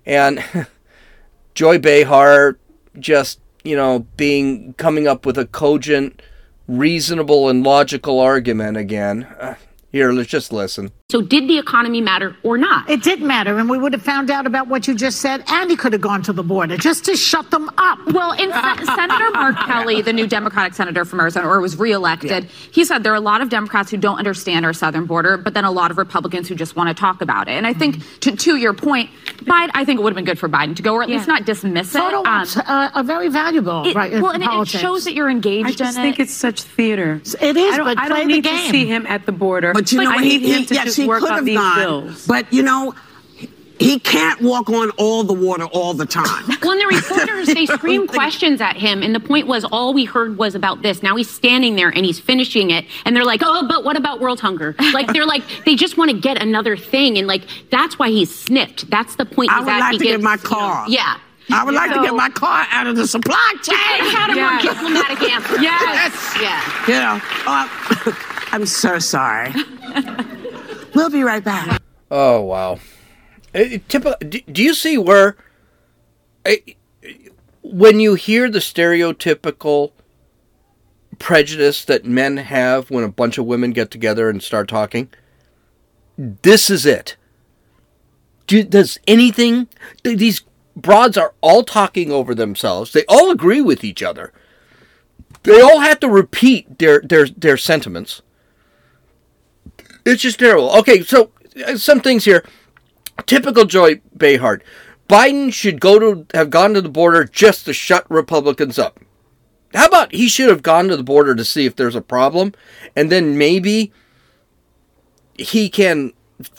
and 0.06 0.42
Joy 1.54 1.78
Behar 1.78 2.58
just 2.98 3.40
you 3.64 3.76
know 3.76 4.06
being 4.16 4.74
coming 4.74 5.08
up 5.08 5.26
with 5.26 5.36
a 5.36 5.46
cogent, 5.46 6.22
reasonable, 6.68 7.48
and 7.48 7.62
logical 7.64 8.20
argument 8.20 8.76
again. 8.76 9.24
Uh, 9.38 9.54
here, 9.90 10.12
let's 10.12 10.28
just 10.28 10.52
listen. 10.52 10.92
So, 11.08 11.22
did 11.22 11.48
the 11.48 11.56
economy 11.56 12.00
matter 12.00 12.36
or 12.42 12.58
not? 12.58 12.90
It 12.90 13.00
did 13.04 13.22
matter, 13.22 13.56
and 13.60 13.70
we 13.70 13.78
would 13.78 13.92
have 13.92 14.02
found 14.02 14.28
out 14.28 14.44
about 14.44 14.66
what 14.66 14.88
you 14.88 14.94
just 14.96 15.20
said, 15.20 15.44
and 15.46 15.70
he 15.70 15.76
could 15.76 15.92
have 15.92 16.02
gone 16.02 16.20
to 16.24 16.32
the 16.32 16.42
border 16.42 16.76
just 16.76 17.04
to 17.04 17.14
shut 17.14 17.48
them 17.52 17.70
up. 17.78 18.00
Well, 18.12 18.32
in 18.32 18.50
Senator 18.84 19.30
Mark 19.30 19.54
Kelly, 19.54 20.02
the 20.02 20.12
new 20.12 20.26
Democratic 20.26 20.74
senator 20.74 21.04
from 21.04 21.20
Arizona, 21.20 21.46
or 21.46 21.60
was 21.60 21.78
reelected, 21.78 22.42
yeah. 22.42 22.50
he 22.72 22.84
said 22.84 23.04
there 23.04 23.12
are 23.12 23.14
a 23.14 23.20
lot 23.20 23.40
of 23.40 23.50
Democrats 23.50 23.88
who 23.92 23.98
don't 23.98 24.18
understand 24.18 24.66
our 24.66 24.72
southern 24.72 25.06
border, 25.06 25.36
but 25.36 25.54
then 25.54 25.64
a 25.64 25.70
lot 25.70 25.92
of 25.92 25.98
Republicans 25.98 26.48
who 26.48 26.56
just 26.56 26.74
want 26.74 26.88
to 26.88 26.94
talk 27.00 27.20
about 27.20 27.46
it. 27.46 27.52
And 27.52 27.68
I 27.68 27.72
think, 27.72 27.98
mm-hmm. 27.98 28.18
to, 28.18 28.36
to 28.36 28.56
your 28.56 28.74
point, 28.74 29.08
Biden, 29.44 29.70
I 29.74 29.84
think 29.84 30.00
it 30.00 30.02
would 30.02 30.10
have 30.10 30.16
been 30.16 30.24
good 30.24 30.40
for 30.40 30.48
Biden 30.48 30.74
to 30.74 30.82
go, 30.82 30.94
or 30.94 31.04
at 31.04 31.08
yeah. 31.08 31.18
least 31.18 31.28
not 31.28 31.44
dismiss 31.44 31.94
it. 31.94 31.98
Photo 31.98 32.28
um, 32.28 32.44
uh, 32.56 32.90
are 32.94 33.04
very 33.04 33.28
valuable, 33.28 33.86
it, 33.86 33.94
right? 33.94 34.10
Well, 34.20 34.32
and 34.32 34.42
it 34.42 34.66
shows 34.66 35.04
that 35.04 35.14
you're 35.14 35.30
engaged. 35.30 35.68
I 35.68 35.70
just 35.70 35.96
think 35.96 36.18
it. 36.18 36.24
it's 36.24 36.32
such 36.32 36.62
theater. 36.62 37.20
It 37.40 37.56
is, 37.56 37.74
I 37.74 37.76
don't, 37.76 37.86
but 37.86 37.98
I 37.98 38.08
don't 38.08 38.26
need 38.26 38.42
to 38.42 38.58
see 38.70 38.86
him 38.86 39.06
at 39.06 39.24
the 39.24 39.30
border. 39.30 39.72
But 39.72 39.92
you 39.92 40.02
know, 40.02 40.10
I 40.10 40.18
need 40.18 40.42
him 40.42 40.64
to 40.66 40.95
just 40.96 41.08
work 41.08 41.22
on 41.22 41.44
these 41.44 41.58
gone, 41.58 41.78
bills. 41.78 42.26
But 42.26 42.52
you 42.52 42.62
know, 42.62 42.94
he 43.78 43.98
can't 43.98 44.40
walk 44.40 44.70
on 44.70 44.90
all 44.92 45.22
the 45.22 45.32
water 45.32 45.64
all 45.66 45.94
the 45.94 46.06
time. 46.06 46.44
Well, 46.66 46.76
the 46.76 46.96
reporters, 46.96 47.46
they 47.46 47.66
screamed 47.76 48.08
questions 48.08 48.60
at 48.60 48.76
him, 48.76 49.00
and 49.00 49.14
the 49.14 49.20
point 49.20 49.46
was 49.46 49.64
all 49.64 49.94
we 49.94 50.04
heard 50.04 50.36
was 50.36 50.56
about 50.56 50.82
this. 50.82 51.00
Now 51.00 51.14
he's 51.14 51.30
standing 51.30 51.76
there 51.76 51.90
and 51.90 52.04
he's 52.04 52.18
finishing 52.18 52.70
it, 52.70 52.86
and 53.04 53.14
they're 53.14 53.24
like, 53.24 53.40
oh, 53.44 53.68
but 53.68 53.84
what 53.84 53.96
about 53.96 54.20
world 54.20 54.40
hunger? 54.40 54.74
Like, 54.96 55.12
they're 55.12 55.26
like, 55.26 55.42
they 55.64 55.76
just 55.76 55.98
want 55.98 56.10
to 56.10 56.18
get 56.18 56.42
another 56.42 56.76
thing, 56.76 57.18
and 57.18 57.26
like, 57.28 57.42
that's 57.70 57.98
why 57.98 58.08
he's 58.08 58.34
snipped. 58.34 58.90
That's 58.90 59.16
the 59.16 59.26
point 59.26 59.52
I 59.52 59.60
would 59.60 59.66
like 59.66 59.98
to 59.98 60.04
get 60.04 60.20
my 60.20 60.38
car. 60.38 60.88
You 60.88 60.96
know, 60.96 61.02
yeah. 61.02 61.20
I 61.50 61.64
would 61.64 61.74
like 61.74 61.90
so, 61.90 61.98
to 61.98 62.02
get 62.02 62.14
my 62.14 62.30
car 62.30 62.66
out 62.70 62.86
of 62.86 62.96
the 62.96 63.06
supply 63.06 63.52
chain. 63.62 63.76
I 63.76 64.08
had 64.16 64.30
a 64.30 64.34
yes. 64.34 64.64
more 64.64 64.72
diplomatic 64.72 65.22
answer. 65.30 65.62
Yes. 65.62 66.36
yes. 66.40 66.88
Yeah. 66.88 66.88
You 66.88 66.94
know, 66.94 67.20
uh, 67.46 68.12
I'm 68.52 68.66
so 68.66 68.98
sorry. 68.98 69.52
We'll 70.96 71.10
be 71.10 71.22
right 71.22 71.44
back. 71.44 71.82
Oh 72.10 72.40
wow! 72.40 72.80
Eh, 73.54 73.74
eh, 73.74 73.78
Typical, 73.88 74.16
do, 74.28 74.40
do 74.40 74.62
you 74.62 74.74
see 74.74 74.98
where 74.98 75.36
eh, 76.44 76.56
when 77.62 78.00
you 78.00 78.14
hear 78.14 78.50
the 78.50 78.58
stereotypical 78.58 79.92
prejudice 81.18 81.84
that 81.84 82.04
men 82.04 82.36
have 82.36 82.90
when 82.90 83.04
a 83.04 83.08
bunch 83.08 83.38
of 83.38 83.46
women 83.46 83.72
get 83.72 83.90
together 83.90 84.28
and 84.28 84.42
start 84.42 84.68
talking? 84.68 85.08
This 86.16 86.70
is 86.70 86.86
it. 86.86 87.16
Do, 88.46 88.62
does 88.62 88.98
anything? 89.06 89.68
These 90.04 90.42
broads 90.76 91.16
are 91.16 91.34
all 91.40 91.64
talking 91.64 92.12
over 92.12 92.34
themselves. 92.34 92.92
They 92.92 93.04
all 93.08 93.30
agree 93.30 93.60
with 93.60 93.82
each 93.82 94.02
other. 94.02 94.32
They 95.42 95.60
all 95.60 95.80
have 95.80 96.00
to 96.00 96.08
repeat 96.08 96.78
their 96.78 97.00
their 97.00 97.26
their 97.26 97.56
sentiments. 97.56 98.22
It's 100.06 100.22
just 100.22 100.38
terrible. 100.38 100.70
Okay, 100.78 101.02
so 101.02 101.32
uh, 101.66 101.76
some 101.76 102.00
things 102.00 102.24
here. 102.24 102.44
Typical 103.26 103.64
Joy 103.64 104.00
Behar. 104.16 104.62
Biden 105.08 105.52
should 105.52 105.80
go 105.80 105.98
to 105.98 106.26
have 106.32 106.48
gone 106.48 106.74
to 106.74 106.80
the 106.80 106.88
border 106.88 107.24
just 107.24 107.64
to 107.64 107.72
shut 107.72 108.08
Republicans 108.08 108.78
up. 108.78 109.00
How 109.74 109.86
about 109.86 110.14
he 110.14 110.28
should 110.28 110.48
have 110.48 110.62
gone 110.62 110.88
to 110.88 110.96
the 110.96 111.02
border 111.02 111.34
to 111.34 111.44
see 111.44 111.66
if 111.66 111.74
there's 111.74 111.96
a 111.96 112.00
problem, 112.00 112.52
and 112.94 113.10
then 113.10 113.36
maybe 113.36 113.92
he 115.34 115.68
can 115.68 116.12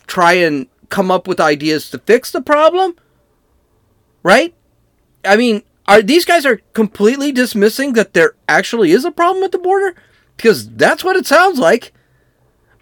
try 0.08 0.34
and 0.34 0.68
come 0.90 1.10
up 1.10 1.26
with 1.26 1.40
ideas 1.40 1.90
to 1.92 2.00
fix 2.00 2.32
the 2.32 2.42
problem? 2.42 2.96
Right? 4.24 4.54
I 5.24 5.38
mean, 5.38 5.64
are 5.88 6.02
these 6.02 6.26
guys 6.26 6.46
are 6.46 6.62
completely 6.74 7.32
dismissing 7.32 7.94
that 7.94 8.14
there 8.14 8.36
actually 8.50 8.92
is 8.92 9.06
a 9.06 9.12
problem 9.12 9.44
at 9.46 9.54
the 9.54 9.58
border? 9.58 9.96
Because 10.36 10.70
that's 10.70 11.04
what 11.04 11.16
it 11.16 11.26
sounds 11.26 11.60
like. 11.60 11.94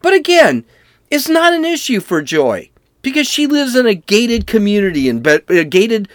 But 0.06 0.14
again, 0.14 0.66
it's 1.10 1.28
not 1.28 1.54
an 1.54 1.66
issue 1.66 2.00
for 2.00 2.22
Joy 2.22 2.70
because 3.02 3.26
she 3.26 3.48
lives 3.48 3.76
in 3.76 3.88
a 3.88 3.96
gated 3.96 4.46
community 4.46 5.10
in 5.10 5.22
Be- 5.22 5.40
a 5.50 5.64
gated 5.64 6.08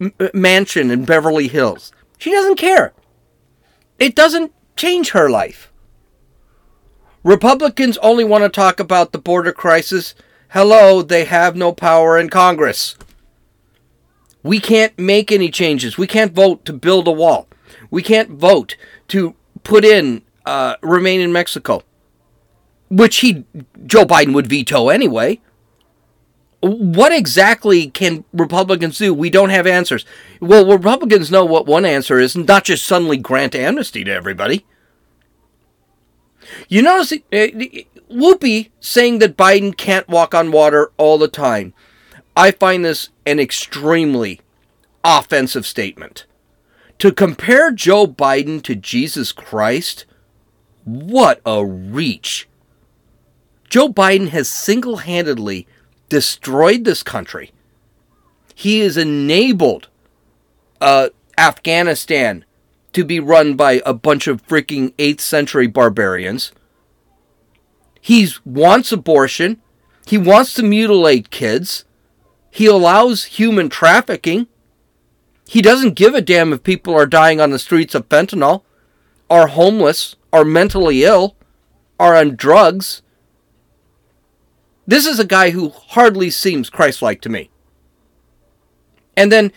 m- 0.00 0.12
uh, 0.18 0.30
mansion 0.34 0.90
in 0.90 1.04
Beverly 1.04 1.46
Hills. 1.46 1.92
She 2.18 2.32
doesn't 2.32 2.56
care. 2.56 2.92
It 4.00 4.16
doesn't 4.16 4.52
change 4.74 5.10
her 5.10 5.30
life. 5.30 5.70
Republicans 7.22 7.96
only 7.98 8.24
want 8.24 8.42
to 8.42 8.48
talk 8.48 8.80
about 8.80 9.12
the 9.12 9.18
border 9.20 9.52
crisis. 9.52 10.16
Hello, 10.48 11.00
they 11.00 11.24
have 11.24 11.54
no 11.54 11.70
power 11.70 12.18
in 12.18 12.28
Congress. 12.28 12.96
We 14.42 14.58
can't 14.58 14.98
make 14.98 15.30
any 15.30 15.52
changes. 15.52 15.96
We 15.96 16.08
can't 16.08 16.32
vote 16.32 16.64
to 16.64 16.72
build 16.72 17.06
a 17.06 17.12
wall. 17.12 17.46
We 17.92 18.02
can't 18.02 18.30
vote 18.30 18.76
to 19.06 19.36
put 19.62 19.84
in 19.84 20.22
uh, 20.44 20.74
remain 20.82 21.20
in 21.20 21.32
Mexico, 21.32 21.84
which 22.88 23.18
he 23.18 23.44
Joe 23.86 24.04
Biden 24.04 24.34
would 24.34 24.46
veto 24.46 24.88
anyway 24.88 25.40
what 26.60 27.12
exactly 27.12 27.90
can 27.90 28.24
Republicans 28.32 28.98
do? 28.98 29.12
We 29.12 29.30
don't 29.30 29.50
have 29.50 29.66
answers. 29.66 30.04
Well, 30.40 30.66
Republicans 30.66 31.30
know 31.30 31.44
what 31.44 31.66
one 31.66 31.84
answer 31.84 32.18
is, 32.18 32.36
not 32.36 32.64
just 32.64 32.86
suddenly 32.86 33.16
grant 33.16 33.54
amnesty 33.54 34.04
to 34.04 34.10
everybody. 34.10 34.64
You 36.68 36.82
notice 36.82 37.12
uh, 37.12 37.48
Whoopi 38.10 38.70
saying 38.80 39.18
that 39.18 39.36
Biden 39.36 39.76
can't 39.76 40.08
walk 40.08 40.34
on 40.34 40.52
water 40.52 40.92
all 40.96 41.18
the 41.18 41.28
time. 41.28 41.74
I 42.36 42.50
find 42.50 42.84
this 42.84 43.10
an 43.24 43.40
extremely 43.40 44.40
offensive 45.04 45.66
statement. 45.66 46.26
To 46.98 47.12
compare 47.12 47.72
Joe 47.72 48.06
Biden 48.06 48.62
to 48.62 48.74
Jesus 48.74 49.32
Christ, 49.32 50.06
what 50.84 51.40
a 51.44 51.64
reach. 51.64 52.48
Joe 53.68 53.88
Biden 53.88 54.28
has 54.28 54.48
single 54.48 54.98
handedly 54.98 55.66
destroyed 56.08 56.84
this 56.84 57.02
country. 57.02 57.52
He 58.54 58.80
has 58.80 58.96
enabled 58.96 59.88
uh, 60.80 61.10
Afghanistan 61.36 62.44
to 62.92 63.04
be 63.04 63.20
run 63.20 63.54
by 63.54 63.82
a 63.84 63.92
bunch 63.92 64.26
of 64.26 64.46
freaking 64.46 64.94
8th 64.94 65.20
century 65.20 65.66
barbarians. 65.66 66.52
He 68.00 68.28
wants 68.44 68.92
abortion. 68.92 69.60
He 70.06 70.16
wants 70.16 70.54
to 70.54 70.62
mutilate 70.62 71.30
kids. 71.30 71.84
He 72.50 72.66
allows 72.66 73.24
human 73.24 73.68
trafficking. 73.68 74.46
He 75.46 75.60
doesn't 75.60 75.94
give 75.94 76.14
a 76.14 76.20
damn 76.20 76.52
if 76.52 76.62
people 76.62 76.94
are 76.94 77.06
dying 77.06 77.40
on 77.40 77.50
the 77.50 77.58
streets 77.58 77.94
of 77.94 78.08
fentanyl, 78.08 78.62
are 79.28 79.48
homeless, 79.48 80.16
are 80.32 80.44
mentally 80.44 81.04
ill, 81.04 81.36
are 82.00 82.16
on 82.16 82.36
drugs. 82.36 83.02
This 84.86 85.06
is 85.06 85.18
a 85.18 85.26
guy 85.26 85.50
who 85.50 85.70
hardly 85.70 86.30
seems 86.30 86.70
Christ 86.70 87.02
like 87.02 87.20
to 87.22 87.28
me. 87.28 87.50
And 89.16 89.32
then 89.32 89.52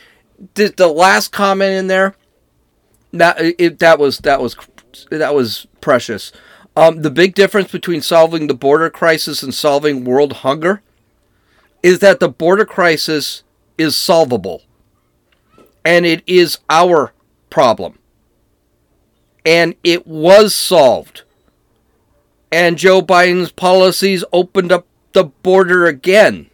the, 0.56 0.74
the 0.76 0.88
last 0.88 1.32
comment 1.32 1.74
in 1.74 1.88
there, 1.88 2.16
that 3.12 3.38
it, 3.40 3.80
that 3.80 4.00
was 4.00 4.20
that 4.20 4.42
was 4.42 4.56
that 5.10 5.34
was 5.34 5.68
precious. 5.82 6.32
Um, 6.76 7.02
the 7.02 7.12
big 7.12 7.36
difference 7.36 7.72
between 7.72 8.02
solving 8.02 8.48
the 8.48 8.54
border 8.54 8.90
crisis 8.90 9.44
and 9.44 9.54
solving 9.54 10.06
world 10.06 10.34
hunger 10.34 10.82
is 11.84 12.00
that 12.00 12.20
the 12.20 12.30
border 12.30 12.66
crisis 12.66 13.44
is 13.78 13.96
solvable, 13.96 14.64
and 15.84 16.06
it 16.06 16.24
is 16.26 16.60
our 16.70 17.14
problem, 17.50 17.98
and 19.46 19.76
it 19.84 20.06
was 20.08 20.54
solved. 20.54 21.24
And 22.52 22.78
Joe 22.78 23.02
Biden's 23.02 23.52
policies 23.52 24.24
opened 24.34 24.72
up 24.72 24.88
the 25.14 25.26
border 25.26 25.86
again. 25.86 26.50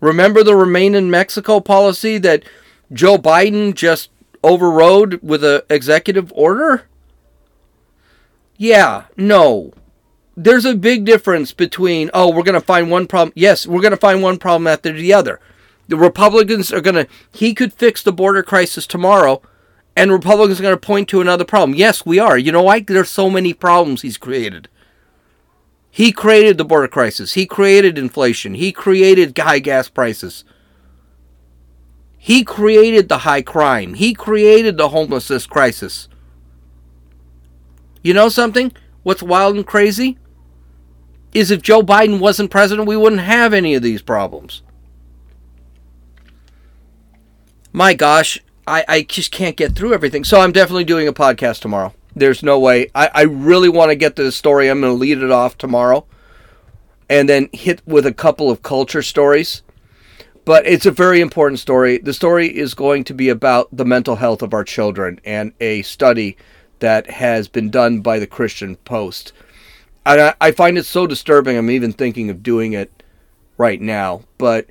Remember 0.00 0.42
the 0.42 0.56
Remain 0.56 0.94
in 0.94 1.10
Mexico 1.10 1.60
policy 1.60 2.18
that 2.18 2.44
Joe 2.92 3.16
Biden 3.16 3.74
just 3.74 4.10
overrode 4.42 5.20
with 5.22 5.42
an 5.42 5.62
executive 5.70 6.32
order? 6.34 6.82
Yeah, 8.56 9.04
no. 9.16 9.72
There's 10.36 10.64
a 10.64 10.74
big 10.74 11.04
difference 11.04 11.52
between, 11.52 12.10
oh, 12.12 12.30
we're 12.30 12.42
going 12.42 12.54
to 12.54 12.60
find 12.60 12.90
one 12.90 13.06
problem. 13.06 13.32
Yes, 13.34 13.66
we're 13.66 13.80
going 13.80 13.92
to 13.92 13.96
find 13.96 14.22
one 14.22 14.38
problem 14.38 14.66
after 14.66 14.92
the 14.92 15.12
other. 15.12 15.40
The 15.88 15.96
Republicans 15.96 16.72
are 16.72 16.80
going 16.80 16.96
to, 16.96 17.08
he 17.32 17.54
could 17.54 17.72
fix 17.72 18.02
the 18.02 18.12
border 18.12 18.42
crisis 18.42 18.86
tomorrow, 18.86 19.42
and 19.96 20.10
Republicans 20.10 20.58
are 20.58 20.64
going 20.64 20.74
to 20.74 20.80
point 20.80 21.08
to 21.10 21.20
another 21.20 21.44
problem. 21.44 21.76
Yes, 21.76 22.04
we 22.04 22.18
are. 22.18 22.36
You 22.36 22.52
know 22.52 22.62
why? 22.62 22.80
There's 22.80 23.08
so 23.08 23.30
many 23.30 23.54
problems 23.54 24.02
he's 24.02 24.18
created. 24.18 24.68
He 25.94 26.10
created 26.10 26.58
the 26.58 26.64
border 26.64 26.88
crisis. 26.88 27.34
He 27.34 27.46
created 27.46 27.96
inflation. 27.98 28.54
He 28.54 28.72
created 28.72 29.38
high 29.38 29.60
gas 29.60 29.88
prices. 29.88 30.42
He 32.18 32.42
created 32.42 33.08
the 33.08 33.18
high 33.18 33.42
crime. 33.42 33.94
He 33.94 34.12
created 34.12 34.76
the 34.76 34.88
homelessness 34.88 35.46
crisis. 35.46 36.08
You 38.02 38.12
know 38.12 38.28
something? 38.28 38.72
What's 39.04 39.22
wild 39.22 39.54
and 39.54 39.64
crazy? 39.64 40.18
Is 41.32 41.52
if 41.52 41.62
Joe 41.62 41.82
Biden 41.82 42.18
wasn't 42.18 42.50
president, 42.50 42.88
we 42.88 42.96
wouldn't 42.96 43.22
have 43.22 43.54
any 43.54 43.76
of 43.76 43.82
these 43.84 44.02
problems. 44.02 44.62
My 47.72 47.94
gosh, 47.94 48.42
I, 48.66 48.84
I 48.88 49.02
just 49.02 49.30
can't 49.30 49.56
get 49.56 49.76
through 49.76 49.94
everything. 49.94 50.24
So 50.24 50.40
I'm 50.40 50.50
definitely 50.50 50.86
doing 50.86 51.06
a 51.06 51.12
podcast 51.12 51.60
tomorrow. 51.60 51.94
There's 52.16 52.42
no 52.42 52.58
way. 52.58 52.90
I, 52.94 53.10
I 53.12 53.22
really 53.22 53.68
want 53.68 53.90
to 53.90 53.96
get 53.96 54.16
to 54.16 54.24
the 54.24 54.32
story. 54.32 54.68
I'm 54.68 54.80
going 54.80 54.92
to 54.92 54.98
lead 54.98 55.18
it 55.18 55.30
off 55.30 55.58
tomorrow 55.58 56.06
and 57.08 57.28
then 57.28 57.48
hit 57.52 57.82
with 57.86 58.06
a 58.06 58.12
couple 58.12 58.50
of 58.50 58.62
culture 58.62 59.02
stories. 59.02 59.62
But 60.44 60.66
it's 60.66 60.86
a 60.86 60.90
very 60.90 61.20
important 61.20 61.58
story. 61.58 61.98
The 61.98 62.12
story 62.12 62.54
is 62.54 62.74
going 62.74 63.04
to 63.04 63.14
be 63.14 63.28
about 63.30 63.68
the 63.72 63.84
mental 63.84 64.16
health 64.16 64.42
of 64.42 64.52
our 64.52 64.64
children 64.64 65.18
and 65.24 65.52
a 65.60 65.82
study 65.82 66.36
that 66.80 67.10
has 67.10 67.48
been 67.48 67.70
done 67.70 68.00
by 68.00 68.18
the 68.18 68.26
Christian 68.26 68.76
Post. 68.76 69.32
And 70.04 70.20
I, 70.20 70.34
I 70.40 70.50
find 70.52 70.76
it 70.76 70.84
so 70.84 71.06
disturbing, 71.06 71.56
I'm 71.56 71.70
even 71.70 71.92
thinking 71.92 72.28
of 72.28 72.42
doing 72.42 72.74
it 72.74 73.02
right 73.56 73.80
now. 73.80 74.22
But 74.36 74.68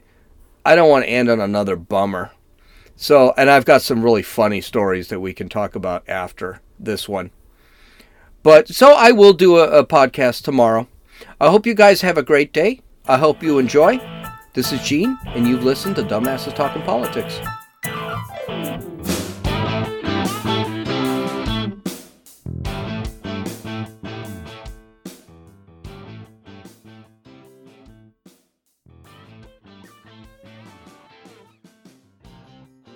I 0.65 0.75
don't 0.75 0.89
want 0.89 1.05
to 1.05 1.09
end 1.09 1.29
on 1.29 1.41
another 1.41 1.75
bummer. 1.75 2.31
So, 2.95 3.33
and 3.35 3.49
I've 3.49 3.65
got 3.65 3.81
some 3.81 4.03
really 4.03 4.21
funny 4.21 4.61
stories 4.61 5.07
that 5.07 5.19
we 5.19 5.33
can 5.33 5.49
talk 5.49 5.75
about 5.75 6.07
after 6.07 6.61
this 6.79 7.07
one. 7.07 7.31
But 8.43 8.67
so 8.67 8.93
I 8.93 9.11
will 9.11 9.33
do 9.33 9.57
a, 9.57 9.79
a 9.79 9.85
podcast 9.85 10.43
tomorrow. 10.43 10.87
I 11.39 11.49
hope 11.49 11.65
you 11.65 11.73
guys 11.73 12.01
have 12.01 12.17
a 12.17 12.23
great 12.23 12.53
day. 12.53 12.81
I 13.07 13.17
hope 13.17 13.41
you 13.41 13.59
enjoy. 13.59 13.99
This 14.53 14.71
is 14.71 14.81
Gene, 14.81 15.17
and 15.27 15.47
you've 15.47 15.63
listened 15.63 15.95
to 15.95 16.03
Dumbasses 16.03 16.55
Talking 16.55 16.83
Politics. 16.83 17.39